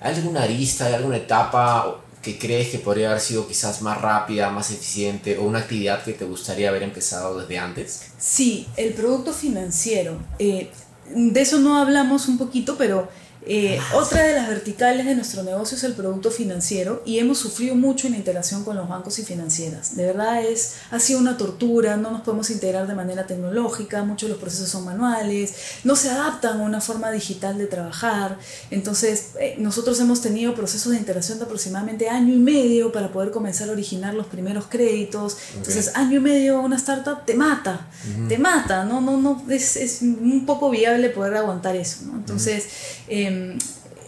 ¿hay 0.00 0.14
alguna 0.14 0.44
arista, 0.44 0.86
hay 0.86 0.94
alguna 0.94 1.18
etapa 1.18 1.98
que 2.22 2.38
crees 2.38 2.68
que 2.70 2.78
podría 2.78 3.08
haber 3.10 3.20
sido 3.20 3.46
quizás 3.46 3.82
más 3.82 4.00
rápida, 4.00 4.48
más 4.50 4.70
eficiente 4.70 5.36
o 5.36 5.42
una 5.42 5.58
actividad 5.58 6.02
que 6.02 6.12
te 6.12 6.24
gustaría 6.24 6.68
haber 6.68 6.84
empezado 6.84 7.38
desde 7.38 7.58
antes? 7.58 8.06
Sí, 8.16 8.68
el 8.76 8.94
producto 8.94 9.32
financiero. 9.32 10.18
Eh, 10.38 10.70
de 11.14 11.40
eso 11.40 11.58
no 11.58 11.78
hablamos 11.78 12.28
un 12.28 12.38
poquito, 12.38 12.76
pero 12.78 13.08
eh, 13.44 13.80
otra 13.94 14.22
de 14.22 14.34
las 14.34 14.48
verticales 14.48 15.04
de 15.04 15.16
nuestro 15.16 15.42
negocio 15.42 15.76
es 15.76 15.82
el 15.82 15.94
producto 15.94 16.30
financiero 16.30 17.02
y 17.04 17.18
hemos 17.18 17.38
sufrido 17.38 17.74
mucho 17.74 18.06
en 18.06 18.14
interacción 18.14 18.62
con 18.62 18.76
los 18.76 18.88
bancos 18.88 19.18
y 19.18 19.24
financieras. 19.24 19.96
De 19.96 20.06
verdad 20.06 20.44
es, 20.44 20.74
ha 20.92 21.00
sido 21.00 21.18
una 21.18 21.36
tortura, 21.36 21.96
no 21.96 22.12
nos 22.12 22.20
podemos 22.20 22.50
integrar 22.50 22.86
de 22.86 22.94
manera 22.94 23.26
tecnológica, 23.26 24.04
muchos 24.04 24.28
de 24.28 24.34
los 24.34 24.40
procesos 24.40 24.68
son 24.68 24.84
manuales, 24.84 25.54
no 25.82 25.96
se 25.96 26.10
adaptan 26.10 26.60
a 26.60 26.62
una 26.62 26.80
forma 26.80 27.10
digital 27.10 27.58
de 27.58 27.66
trabajar. 27.66 28.38
Entonces, 28.70 29.30
eh, 29.40 29.56
nosotros 29.58 29.98
hemos 29.98 30.20
tenido 30.20 30.54
procesos 30.54 30.92
de 30.92 30.98
interacción 30.98 31.38
de 31.38 31.44
aproximadamente 31.44 32.08
año 32.08 32.32
y 32.32 32.38
medio 32.38 32.92
para 32.92 33.10
poder 33.10 33.32
comenzar 33.32 33.68
a 33.68 33.72
originar 33.72 34.14
los 34.14 34.26
primeros 34.26 34.66
créditos. 34.68 35.36
Entonces, 35.56 35.92
año 35.96 36.18
y 36.18 36.20
medio 36.20 36.60
una 36.60 36.76
startup 36.76 37.24
te 37.24 37.34
mata, 37.34 37.88
te 38.28 38.38
mata, 38.38 38.84
no, 38.84 39.00
no, 39.00 39.16
no, 39.16 39.42
es, 39.48 39.76
es, 39.76 40.02
un 40.02 40.46
poco 40.46 40.70
viable 40.70 41.08
poder 41.08 41.34
aguantar 41.34 41.74
eso. 41.74 42.04
¿no? 42.06 42.14
Entonces, 42.14 42.66
Em, 43.32 43.58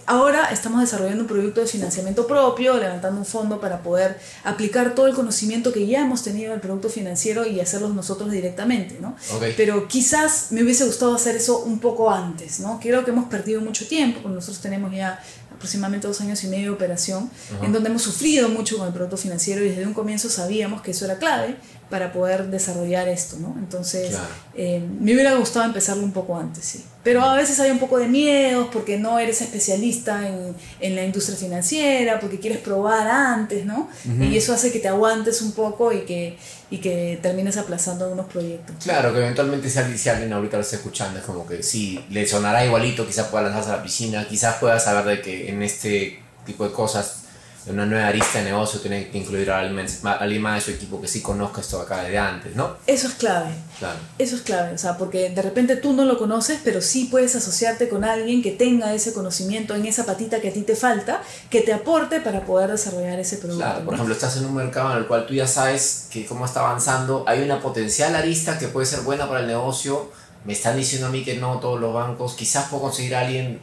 ahora 0.07 0.51
estamos 0.51 0.81
desarrollando 0.81 1.23
un 1.23 1.29
proyecto 1.29 1.61
de 1.61 1.67
financiamiento 1.67 2.27
propio, 2.27 2.77
levantando 2.79 3.19
un 3.19 3.27
fondo 3.27 3.61
para 3.61 3.83
poder 3.83 4.19
aplicar 4.45 4.95
todo 4.95 5.07
el 5.07 5.15
conocimiento 5.15 5.73
que 5.73 5.87
ya 5.87 6.03
hemos 6.03 6.23
tenido 6.23 6.53
del 6.53 6.61
producto 6.61 6.89
financiero 6.89 7.47
y 7.47 7.61
hacerlo 7.61 7.89
nosotros 7.89 8.31
directamente, 8.31 8.99
¿no? 9.01 9.17
Pero 9.57 9.89
quizás 9.89 10.49
me 10.51 10.63
hubiese 10.63 10.85
gustado 10.85 11.15
hacer 11.15 11.37
eso 11.37 11.61
un 11.61 11.79
poco 11.79 12.11
antes, 12.11 12.61
¿no? 12.61 12.79
Creo 12.81 13.05
que 13.05 13.11
hemos 13.11 13.29
perdido 13.29 13.61
mucho 13.61 13.87
tiempo, 13.87 14.29
nosotros 14.29 14.61
tenemos 14.61 14.93
ya 14.93 15.23
aproximadamente 15.55 16.07
dos 16.07 16.21
años 16.21 16.43
y 16.45 16.49
medio 16.49 16.65
de 16.65 16.71
operación, 16.71 17.31
en 17.63 17.73
donde 17.73 17.89
hemos 17.89 18.03
sufrido 18.03 18.49
mucho 18.49 18.77
con 18.77 18.87
el 18.89 18.93
producto 18.93 19.17
financiero 19.17 19.65
y 19.65 19.69
desde 19.69 19.87
un 19.87 19.95
comienzo 19.95 20.29
sabíamos 20.29 20.83
que 20.83 20.91
eso 20.91 21.05
era 21.05 21.17
clave 21.17 21.57
para 21.91 22.13
poder 22.13 22.47
desarrollar 22.47 23.09
esto, 23.09 23.37
¿no? 23.39 23.55
Entonces, 23.59 24.17
eh, 24.55 24.83
me 25.01 25.13
hubiera 25.13 25.35
gustado 25.35 25.65
empezarlo 25.67 26.03
un 26.03 26.13
poco 26.13 26.37
antes, 26.37 26.65
sí. 26.65 26.85
Pero 27.03 27.23
a 27.23 27.37
veces 27.37 27.61
hay 27.61 27.71
un 27.71 27.79
poco 27.79 27.99
de 27.99 28.09
miedos 28.09 28.69
porque 28.73 28.99
no 28.99 29.19
eres 29.19 29.43
especialista 29.43 30.27
en, 30.27 30.57
en 30.81 30.97
la 30.97 31.05
industria 31.05 31.37
financiera, 31.37 32.19
porque 32.19 32.41
quieres 32.41 32.59
probar 32.59 33.07
antes, 33.07 33.67
¿no? 33.67 33.89
Y 34.21 34.37
eso 34.37 34.55
hace 34.55 34.73
que 34.73 34.79
te 34.79 34.89
aguantes 34.89 35.43
un 35.43 35.53
poco 35.53 35.93
y 35.93 36.01
que, 36.07 36.39
y 36.71 36.79
que 36.79 37.19
termines 37.21 37.59
aplazando 37.59 38.05
algunos 38.05 38.27
proyectos. 38.27 38.77
Claro, 38.83 39.13
que 39.13 39.19
eventualmente 39.19 39.69
si 39.69 40.09
alguien, 40.09 40.33
ahorita 40.33 40.57
lo 40.57 40.63
está 40.63 40.77
escuchando, 40.77 41.19
es 41.19 41.25
como 41.27 41.47
que 41.47 41.63
sí, 41.63 42.03
le 42.09 42.27
sonará 42.27 42.65
igualito, 42.65 43.07
quizás 43.07 43.27
pueda 43.27 43.45
lanzarse 43.45 43.71
a 43.71 43.77
la 43.77 43.83
piscina, 43.83 44.27
quizás 44.27 44.57
pueda 44.57 44.81
saber 44.81 45.05
de 45.05 45.23
que 45.23 45.51
en 45.51 45.63
este 45.63 46.23
tipo 46.47 46.65
de 46.65 46.73
cosas 46.73 47.24
una 47.67 47.87
nueva 47.87 48.09
arista 48.09 48.39
de 48.39 48.45
negocio 48.45 48.81
tiene 48.81 49.09
que 49.09 49.19
incluir 49.19 49.51
a 49.51 49.61
alguien, 49.61 50.43
más 50.43 50.55
de 50.55 50.61
su 50.61 50.71
equipo 50.71 51.01
que 51.01 51.09
sí 51.09 51.23
conozca 51.23 51.61
esto 51.61 51.81
acá 51.81 52.03
de 52.03 52.19
antes, 52.19 52.55
¿no? 52.55 52.77
Eso 52.87 53.09
es 53.09 53.15
clave. 53.15 53.55
Claro. 53.79 53.99
Eso 54.19 54.37
es 54.37 54.43
clave, 54.43 54.75
o 54.75 54.79
sea, 54.79 54.99
porque 54.99 55.31
de 55.31 55.43
repente 55.43 55.77
tú 55.77 55.93
no 55.95 56.05
lo 56.05 56.19
conoces, 56.19 56.61
pero 56.63 56.83
sí 56.83 57.09
puedes 57.11 57.35
asociarte 57.35 57.89
con 57.89 58.05
alguien 58.05 58.43
que 58.43 58.51
tenga 58.51 58.93
ese 58.93 59.13
conocimiento 59.13 59.75
en 59.75 59.87
esa 59.87 60.05
patita 60.05 60.41
que 60.41 60.51
a 60.51 60.53
ti 60.53 60.63
te 60.63 60.77
falta, 60.77 61.23
que 61.51 61.63
te 61.63 61.73
aporte 61.73 62.21
para 62.21 62.45
poder 62.45 62.71
desarrollar 62.71 63.19
ese 63.19 63.39
producto. 63.39 63.65
Claro, 63.65 63.85
por 63.85 63.95
ejemplo, 63.95 64.15
estás 64.15 64.37
en 64.37 64.45
un 64.45 64.55
mercado 64.55 64.93
en 64.93 64.99
el 64.99 65.07
cual 65.07 65.27
tú 65.27 65.35
ya 65.35 65.47
sabes 65.47 66.09
que 66.11 66.27
cómo 66.27 66.45
está 66.45 66.61
avanzando, 66.61 67.25
hay 67.27 67.43
una 67.43 67.61
potencial 67.61 68.15
arista 68.15 68.59
que 68.59 68.69
puede 68.69 68.87
ser 68.87 69.01
buena 69.01 69.27
para 69.27 69.41
el 69.41 69.47
negocio, 69.47 70.13
me 70.45 70.53
están 70.53 70.77
diciendo 70.77 71.07
a 71.07 71.11
mí 71.11 71.25
que 71.25 71.37
no 71.37 71.59
todos 71.59 71.81
los 71.81 71.95
bancos, 71.95 72.35
quizás 72.35 72.69
puedo 72.69 72.83
conseguir 72.83 73.15
a 73.15 73.21
alguien 73.21 73.61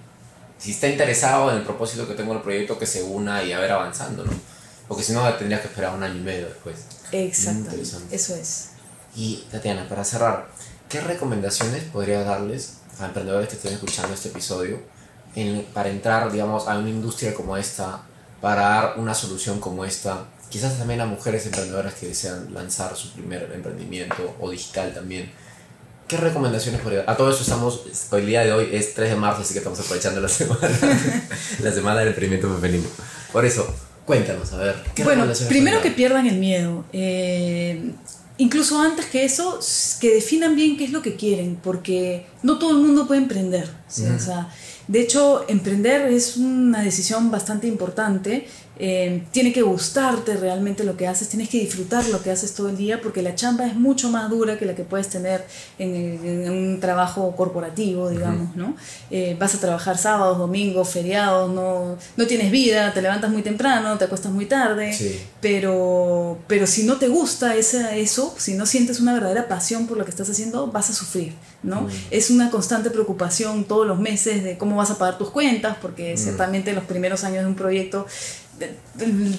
si 0.62 0.72
está 0.72 0.88
interesado 0.88 1.50
en 1.50 1.58
el 1.58 1.64
propósito 1.64 2.08
que 2.08 2.14
tengo 2.14 2.34
el 2.34 2.42
proyecto, 2.42 2.78
que 2.78 2.86
se 2.86 3.02
una 3.02 3.44
y 3.44 3.52
a 3.52 3.60
ver 3.60 3.72
avanzando, 3.72 4.24
¿no? 4.24 4.32
Porque 4.88 5.04
si 5.04 5.12
no, 5.12 5.28
tendrías 5.34 5.62
que 5.62 5.68
esperar 5.68 5.96
un 5.96 6.04
año 6.04 6.18
y 6.18 6.20
medio 6.20 6.46
después. 6.48 6.76
Exacto. 7.12 7.72
Eso 8.12 8.36
es. 8.36 8.70
Y 9.16 9.44
Tatiana, 9.52 9.90
para 9.90 10.04
cerrar, 10.04 10.50
¿qué 10.88 11.02
recomendaciones 11.02 11.84
podrías 11.86 12.26
darles 12.26 12.76
a 13.00 13.08
emprendedores 13.08 13.50
que 13.50 13.56
estén 13.56 13.74
escuchando 13.74 14.14
este 14.14 14.30
episodio 14.30 14.80
para 15.74 15.90
entrar, 15.90 16.32
digamos, 16.32 16.68
a 16.68 16.78
una 16.78 16.90
industria 16.90 17.34
como 17.34 17.58
esta, 17.58 18.04
para 18.40 18.62
dar 18.62 18.94
una 18.98 19.16
solución 19.16 19.60
como 19.60 19.84
esta? 19.84 20.26
Quizás 20.50 20.78
también 20.78 21.02
a 21.02 21.06
mujeres 21.06 21.46
emprendedoras 21.48 21.96
que 21.96 22.08
desean 22.08 22.54
lanzar 22.54 22.96
su 22.96 23.14
primer 23.14 23.52
emprendimiento 23.56 24.36
o 24.40 24.52
digital 24.52 24.94
también 24.94 25.32
¿Qué 26.12 26.18
recomendaciones 26.18 26.82
podría 26.82 27.06
A 27.08 27.16
todo 27.16 27.30
eso 27.32 27.42
estamos, 27.42 27.84
el 28.12 28.26
día 28.26 28.42
de 28.44 28.52
hoy 28.52 28.68
es 28.74 28.94
3 28.96 29.12
de 29.12 29.16
marzo, 29.16 29.44
así 29.44 29.54
que 29.54 29.60
estamos 29.60 29.80
aprovechando 29.80 30.20
la 30.20 30.28
semana, 30.28 30.70
la 31.62 31.72
semana 31.72 32.00
del 32.00 32.10
emprendimiento 32.10 32.54
femenino. 32.54 32.90
Por 33.32 33.46
eso, 33.46 33.74
cuéntanos, 34.06 34.52
a 34.52 34.58
ver. 34.58 34.76
¿qué 34.94 35.06
bueno, 35.06 35.26
primero 35.48 35.82
que 35.82 35.90
pierdan 35.92 36.28
el 36.28 36.36
miedo. 36.36 36.84
Eh, 36.92 37.94
incluso 38.40 38.82
antes 38.82 39.06
que 39.06 39.24
eso, 39.24 39.58
que 40.02 40.16
definan 40.16 40.58
bien 40.58 40.76
qué 40.76 40.84
es 40.84 40.92
lo 40.92 41.02
que 41.02 41.16
quieren, 41.16 41.58
porque 41.64 42.26
no 42.44 42.60
todo 42.60 42.72
el 42.72 42.80
mundo 42.86 43.08
puede 43.08 43.22
emprender. 43.22 43.70
o 43.88 44.20
sea, 44.20 44.50
de 44.88 45.02
hecho, 45.02 45.46
emprender 45.48 46.08
es 46.12 46.38
una 46.38 46.82
decisión 46.82 47.32
bastante 47.32 47.68
importante 47.68 48.48
eh, 48.84 49.22
tiene 49.32 49.54
que 49.54 49.62
gustarte 49.62 50.38
realmente 50.38 50.84
lo 50.84 50.98
que 50.98 51.06
haces, 51.06 51.30
tienes 51.30 51.50
que 51.50 51.60
disfrutar 51.60 52.04
lo 52.08 52.24
que 52.24 52.32
haces 52.32 52.56
todo 52.56 52.68
el 52.68 52.78
día 52.78 53.00
porque 53.00 53.22
la 53.22 53.36
chamba 53.36 53.68
es 53.68 53.76
mucho 53.76 54.10
más 54.10 54.28
dura 54.28 54.58
que 54.58 54.66
la 54.66 54.74
que 54.74 54.84
puedes 54.84 55.08
tener 55.08 55.46
en, 55.78 56.50
un 56.50 56.80
trabajo 56.80 57.36
corporativo, 57.36 58.10
digamos, 58.10 58.56
¿no? 58.56 58.76
Eh, 59.12 59.38
vas 59.40 59.54
a 59.54 59.60
trabajar 59.60 60.00
sábados, 60.00 60.40
domingos, 60.40 60.90
feriados, 60.90 61.54
no, 61.54 61.96
no 62.18 62.26
tienes 62.26 62.50
vida, 62.50 62.92
te 62.92 63.04
levantas 63.04 63.30
muy 63.30 63.44
temprano, 63.44 64.00
te 64.00 64.06
acuestas 64.06 64.32
muy 64.32 64.48
tarde, 64.48 64.98
pero, 65.42 66.40
pero 66.48 66.66
si 66.66 66.84
no 66.84 66.98
te 66.98 67.08
gusta 67.08 67.56
esa, 67.56 67.96
eso, 67.96 68.34
si 68.40 68.56
no 68.56 68.66
sientes 68.66 69.00
una 69.00 69.14
verdadera 69.14 69.48
pasión 69.48 69.86
por 69.86 69.98
lo 69.98 70.06
que 70.06 70.10
estás 70.10 70.28
haciendo, 70.28 70.66
vas 70.68 70.90
a 70.90 70.94
sufrir, 70.94 71.34
¿no? 71.62 71.88
Es 72.10 72.32
una 72.32 72.50
constante 72.50 72.90
preocupación 72.90 73.66
todos 73.66 73.86
los 73.86 74.00
meses 74.00 74.44
de 74.44 74.58
cómo 74.58 74.71
vas 74.78 74.92
a 74.92 74.98
pagar 74.98 75.18
tus 75.18 75.30
cuentas, 75.30 75.78
porque 75.82 76.18
ciertamente 76.18 76.74
los 76.74 76.84
primeros 76.84 77.24
años 77.24 77.44
de 77.44 77.48
un 77.48 77.56
proyecto 77.56 78.06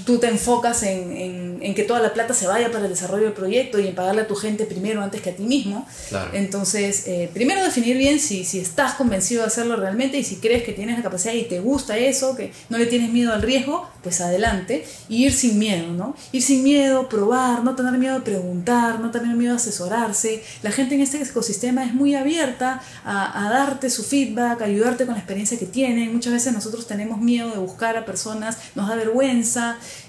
tú 0.05 0.19
te 0.19 0.29
enfocas 0.29 0.83
en, 0.83 1.61
en, 1.63 1.75
que 1.75 1.85
toda 1.85 2.01
la 2.01 2.13
plata 2.13 2.35
se 2.35 2.47
vaya 2.47 2.71
para 2.71 2.85
el 2.85 2.91
desarrollo 2.91 3.25
del 3.25 3.33
proyecto 3.33 3.79
y 3.79 3.87
en 3.87 3.95
pagarle 3.95 4.23
a 4.23 4.27
tu 4.27 4.35
gente 4.35 4.65
primero 4.65 5.03
antes 5.03 5.21
que 5.21 5.31
a 5.31 5.37
ti 5.37 5.45
mismo. 5.45 5.87
Entonces, 6.33 7.07
eh, 7.07 7.31
primero 7.33 7.63
definir 7.63 7.97
bien 7.97 8.19
si, 8.19 8.45
si 8.45 8.59
estás 8.59 8.95
convencido 8.95 9.43
de 9.43 9.49
hacerlo 9.49 9.77
realmente 9.77 10.19
y 10.19 10.25
si 10.25 10.37
crees 10.37 10.65
que 10.65 10.73
tienes 10.73 10.97
la 10.97 11.03
capacidad 11.03 11.35
y 11.35 11.45
te 11.45 11.61
gusta 11.61 11.97
eso, 11.97 12.37
que 12.37 12.53
no 12.69 12.79
le 12.79 12.87
tienes 12.87 13.11
miedo 13.11 13.33
al 13.33 13.43
riesgo, 13.43 13.89
pues 14.03 14.21
adelante. 14.21 14.85
Y 15.09 15.25
ir 15.27 15.33
sin 15.33 15.59
miedo, 15.59 15.93
¿no? 15.93 16.17
Ir 16.33 16.43
sin 16.43 16.63
miedo, 16.63 17.09
probar, 17.09 17.63
no 17.63 17.75
tener 17.75 17.93
miedo 17.93 18.15
de 18.15 18.23
preguntar, 18.23 19.01
no 19.01 19.11
tener 19.11 19.37
miedo 19.37 19.53
de 19.53 19.57
asesorarse. 19.57 20.43
La 20.63 20.73
gente 20.73 20.95
en 20.95 21.03
este 21.03 21.23
ecosistema 21.23 21.85
es 21.85 21.95
muy 21.95 22.15
abierta 22.15 22.83
a, 23.05 23.47
a 23.47 23.51
darte 23.51 23.91
su 23.91 24.03
feedback, 24.03 24.63
a 24.63 24.65
ayudarte 24.65 25.05
con 25.05 25.15
la 25.15 25.21
experiencia 25.21 25.59
que 25.59 25.67
tienen. 25.67 26.13
Muchas 26.13 26.33
veces 26.33 26.53
nosotros 26.53 26.87
tenemos 26.87 27.21
miedo 27.21 27.51
de 27.51 27.59
buscar 27.59 27.97
a 27.97 28.05
personas, 28.05 28.59
nos 28.75 28.89
da 28.89 28.97
vergüenza. 28.97 29.12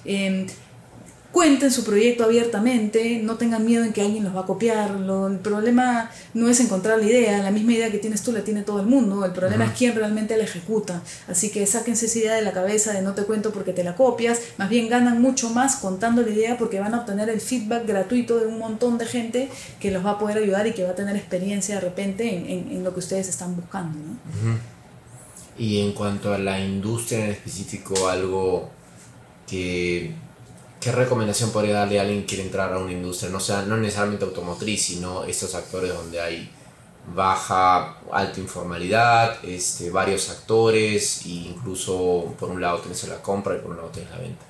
Eh, 0.06 0.48
cuenten 1.34 1.72
su 1.72 1.84
proyecto 1.84 2.24
abiertamente, 2.24 3.20
no 3.24 3.38
tengan 3.38 3.66
miedo 3.66 3.84
en 3.84 3.92
que 3.92 4.04
alguien 4.04 4.24
los 4.24 4.36
va 4.36 4.42
a 4.42 4.46
copiar. 4.46 4.92
el 4.92 5.40
problema 5.40 6.12
no 6.36 6.48
es 6.48 6.60
encontrar 6.60 7.00
la 7.00 7.06
idea, 7.06 7.42
la 7.42 7.50
misma 7.50 7.74
idea 7.74 7.92
que 7.92 7.98
tienes 7.98 8.22
tú 8.22 8.32
la 8.32 8.42
tiene 8.42 8.62
todo 8.62 8.80
el 8.80 8.86
mundo, 8.86 9.26
el 9.26 9.32
problema 9.32 9.66
es 9.66 9.72
quién 9.72 9.96
realmente 9.96 10.38
la 10.38 10.44
ejecuta. 10.44 11.02
Así 11.28 11.50
que 11.50 11.66
sáquense 11.66 12.06
esa 12.06 12.20
idea 12.20 12.36
de 12.36 12.44
la 12.44 12.52
cabeza 12.52 12.94
de 12.94 13.02
no 13.02 13.16
te 13.16 13.24
cuento 13.24 13.52
porque 13.52 13.74
te 13.74 13.84
la 13.84 13.96
copias, 13.96 14.42
más 14.58 14.70
bien 14.70 14.88
ganan 14.90 15.20
mucho 15.24 15.50
más 15.50 15.78
contando 15.78 16.22
la 16.22 16.30
idea 16.30 16.56
porque 16.56 16.80
van 16.80 16.94
a 16.94 17.00
obtener 17.00 17.30
el 17.30 17.42
feedback 17.42 17.88
gratuito 17.88 18.40
de 18.40 18.46
un 18.46 18.60
montón 18.60 19.00
de 19.00 19.08
gente 19.08 19.50
que 19.80 19.90
los 19.90 20.06
va 20.06 20.12
a 20.12 20.20
poder 20.20 20.38
ayudar 20.38 20.68
y 20.68 20.74
que 20.74 20.84
va 20.84 20.92
a 20.92 20.96
tener 20.96 21.16
experiencia 21.16 21.76
de 21.76 21.82
repente 21.82 22.30
en, 22.30 22.84
lo 22.84 22.94
que 22.94 23.00
ustedes 23.00 23.28
están 23.28 23.56
buscando. 23.56 23.98
Y 25.58 25.82
en 25.82 25.94
cuanto 25.94 26.32
a 26.32 26.38
la 26.38 26.60
industria 26.60 27.26
en 27.26 27.32
específico, 27.32 28.08
algo 28.08 28.70
que 29.54 30.24
¿Qué 30.84 30.92
recomendación 30.92 31.52
podría 31.52 31.76
darle 31.76 31.98
a 31.98 32.02
alguien 32.02 32.22
que 32.22 32.28
quiere 32.28 32.44
entrar 32.44 32.74
a 32.74 32.78
una 32.78 32.92
industria? 32.92 33.30
No, 33.32 33.40
sea, 33.40 33.62
no 33.62 33.78
necesariamente 33.78 34.26
automotriz, 34.26 34.84
sino 34.84 35.24
estos 35.24 35.56
actores 35.56 35.94
donde 35.94 36.20
hay 36.20 36.52
baja, 37.16 38.00
alta 38.12 38.42
informalidad, 38.42 39.38
este, 39.46 39.92
varios 39.92 40.30
actores 40.30 41.22
e 41.26 41.30
incluso 41.30 42.36
por 42.38 42.50
un 42.50 42.60
lado 42.60 42.80
tienes 42.80 43.02
la 43.08 43.22
compra 43.22 43.56
y 43.56 43.60
por 43.60 43.72
un 43.72 43.78
lado 43.78 43.90
tienes 43.90 44.12
la 44.12 44.18
venta. 44.18 44.44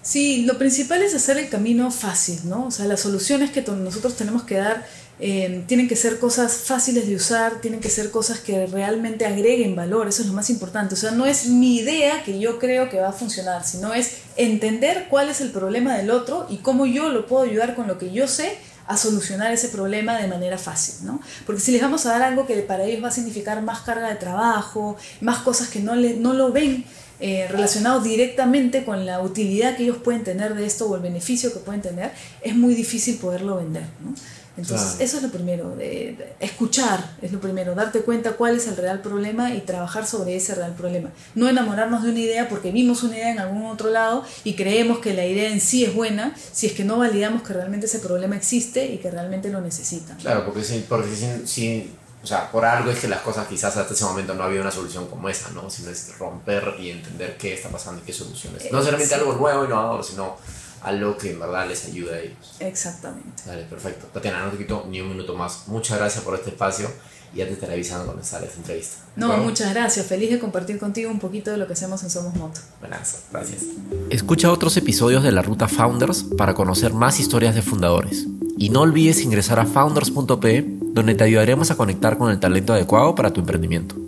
Sí, 0.00 0.46
lo 0.46 0.56
principal 0.56 1.02
es 1.02 1.14
hacer 1.14 1.36
el 1.36 1.50
camino 1.50 1.90
fácil, 1.90 2.40
¿no? 2.44 2.68
O 2.68 2.70
sea, 2.70 2.86
las 2.86 3.00
soluciones 3.00 3.50
que 3.50 3.60
nosotros 3.60 4.16
tenemos 4.16 4.44
que 4.44 4.54
dar 4.54 4.86
eh, 5.20 5.64
tienen 5.68 5.88
que 5.88 5.94
ser 5.94 6.18
cosas 6.18 6.56
fáciles 6.56 7.06
de 7.06 7.14
usar, 7.14 7.60
tienen 7.60 7.80
que 7.80 7.88
ser 7.88 8.10
cosas 8.10 8.40
que 8.40 8.66
realmente 8.66 9.24
agreguen 9.24 9.76
valor, 9.76 10.08
eso 10.08 10.22
es 10.22 10.28
lo 10.28 10.34
más 10.34 10.50
importante. 10.50 10.94
O 10.94 10.96
sea, 10.96 11.12
no 11.12 11.24
es 11.24 11.46
mi 11.46 11.76
idea 11.76 12.22
que 12.24 12.40
yo 12.40 12.58
creo 12.58 12.90
que 12.90 13.00
va 13.00 13.10
a 13.10 13.12
funcionar, 13.12 13.64
sino 13.64 13.94
es 13.94 14.18
entender 14.36 15.06
cuál 15.08 15.28
es 15.28 15.40
el 15.40 15.50
problema 15.50 15.96
del 15.96 16.10
otro 16.10 16.46
y 16.50 16.58
cómo 16.58 16.86
yo 16.86 17.10
lo 17.10 17.26
puedo 17.26 17.44
ayudar 17.44 17.74
con 17.74 17.86
lo 17.86 17.98
que 17.98 18.12
yo 18.12 18.26
sé 18.26 18.58
a 18.86 18.96
solucionar 18.96 19.52
ese 19.52 19.68
problema 19.68 20.18
de 20.18 20.26
manera 20.26 20.58
fácil, 20.58 21.06
¿no? 21.06 21.20
Porque 21.46 21.60
si 21.60 21.72
les 21.72 21.80
vamos 21.80 22.04
a 22.06 22.10
dar 22.10 22.22
algo 22.22 22.46
que 22.46 22.56
para 22.56 22.84
ellos 22.84 23.02
va 23.02 23.08
a 23.08 23.12
significar 23.12 23.62
más 23.62 23.80
carga 23.80 24.08
de 24.08 24.16
trabajo, 24.16 24.96
más 25.20 25.38
cosas 25.38 25.68
que 25.68 25.80
no, 25.80 25.94
le, 25.94 26.14
no 26.14 26.34
lo 26.34 26.52
ven 26.52 26.84
eh, 27.20 27.46
relacionado 27.48 28.00
directamente 28.00 28.84
con 28.84 29.06
la 29.06 29.20
utilidad 29.22 29.76
que 29.76 29.84
ellos 29.84 29.98
pueden 29.98 30.24
tener 30.24 30.54
de 30.54 30.66
esto 30.66 30.86
o 30.86 30.96
el 30.96 31.00
beneficio 31.00 31.52
que 31.52 31.60
pueden 31.60 31.80
tener, 31.80 32.12
es 32.42 32.54
muy 32.54 32.74
difícil 32.74 33.16
poderlo 33.16 33.56
vender, 33.56 33.84
¿no? 34.04 34.14
Entonces, 34.56 35.00
eso 35.00 35.16
es 35.16 35.22
lo 35.22 35.30
primero, 35.30 35.74
de, 35.74 36.34
escuchar 36.38 37.16
es 37.20 37.32
lo 37.32 37.40
primero, 37.40 37.74
darte 37.74 38.00
cuenta 38.00 38.32
cuál 38.32 38.56
es 38.56 38.68
el 38.68 38.76
real 38.76 39.00
problema 39.00 39.52
y 39.52 39.60
trabajar 39.60 40.06
sobre 40.06 40.36
ese 40.36 40.54
real 40.54 40.74
problema. 40.74 41.10
No 41.34 41.48
enamorarnos 41.48 42.04
de 42.04 42.10
una 42.10 42.20
idea 42.20 42.48
porque 42.48 42.70
vimos 42.70 43.02
una 43.02 43.16
idea 43.16 43.32
en 43.32 43.40
algún 43.40 43.66
otro 43.66 43.90
lado 43.90 44.24
y 44.44 44.54
creemos 44.54 44.98
que 44.98 45.12
la 45.12 45.26
idea 45.26 45.50
en 45.50 45.60
sí 45.60 45.84
es 45.84 45.92
buena 45.92 46.34
si 46.52 46.66
es 46.66 46.72
que 46.72 46.84
no 46.84 46.98
validamos 46.98 47.42
que 47.42 47.52
realmente 47.52 47.86
ese 47.86 47.98
problema 47.98 48.36
existe 48.36 48.86
y 48.86 48.98
que 48.98 49.10
realmente 49.10 49.50
lo 49.50 49.60
necesitan. 49.60 50.16
Claro, 50.18 50.44
porque, 50.44 50.62
si, 50.62 50.78
porque 50.88 51.08
si, 51.46 51.92
o 52.22 52.26
sea, 52.26 52.50
por 52.50 52.64
algo 52.64 52.90
es 52.90 53.00
que 53.00 53.08
las 53.08 53.22
cosas 53.22 53.48
quizás 53.48 53.76
hasta 53.76 53.92
ese 53.92 54.04
momento 54.04 54.34
no 54.34 54.44
había 54.44 54.60
una 54.60 54.70
solución 54.70 55.08
como 55.08 55.28
esa, 55.28 55.50
¿no? 55.50 55.68
Sino 55.68 55.90
es 55.90 56.16
romper 56.16 56.76
y 56.78 56.90
entender 56.90 57.36
qué 57.36 57.54
está 57.54 57.70
pasando 57.70 58.02
y 58.02 58.04
qué 58.04 58.12
soluciones. 58.12 58.70
No 58.70 58.82
solamente 58.82 59.14
algo 59.14 59.34
nuevo, 59.34 59.64
y 59.64 59.66
innovador, 59.66 60.04
sino 60.04 60.36
algo 60.84 61.16
que 61.16 61.32
en 61.32 61.40
verdad 61.40 61.66
les 61.66 61.86
ayude 61.86 62.14
a 62.14 62.20
ellos. 62.20 62.56
Exactamente. 62.60 63.42
Dale, 63.46 63.64
perfecto. 63.64 64.06
Tatiana, 64.12 64.44
no 64.44 64.50
te 64.50 64.58
quito 64.58 64.86
ni 64.88 65.00
un 65.00 65.08
minuto 65.08 65.34
más. 65.34 65.64
Muchas 65.66 65.98
gracias 65.98 66.22
por 66.22 66.34
este 66.34 66.50
espacio 66.50 66.90
y 67.32 67.38
ya 67.38 67.46
te 67.46 67.54
estaré 67.54 67.72
avisando 67.72 68.04
cuando 68.04 68.22
sale 68.22 68.46
esta 68.46 68.58
entrevista. 68.58 68.96
No, 69.16 69.36
muchas 69.38 69.72
gracias. 69.72 70.06
Feliz 70.06 70.30
de 70.30 70.38
compartir 70.38 70.78
contigo 70.78 71.10
un 71.10 71.18
poquito 71.18 71.50
de 71.50 71.56
lo 71.56 71.66
que 71.66 71.72
hacemos 71.72 72.02
en 72.02 72.10
Somos 72.10 72.34
Moto. 72.34 72.60
Buenas, 72.80 73.24
gracias. 73.32 73.62
Escucha 74.10 74.52
otros 74.52 74.76
episodios 74.76 75.22
de 75.22 75.32
la 75.32 75.42
Ruta 75.42 75.68
Founders 75.68 76.24
para 76.36 76.54
conocer 76.54 76.92
más 76.92 77.18
historias 77.18 77.54
de 77.54 77.62
fundadores. 77.62 78.26
Y 78.56 78.70
no 78.70 78.82
olvides 78.82 79.22
ingresar 79.22 79.58
a 79.58 79.66
founders.pe, 79.66 80.64
donde 80.92 81.14
te 81.14 81.24
ayudaremos 81.24 81.70
a 81.70 81.76
conectar 81.76 82.18
con 82.18 82.30
el 82.30 82.38
talento 82.38 82.72
adecuado 82.72 83.14
para 83.14 83.32
tu 83.32 83.40
emprendimiento. 83.40 84.03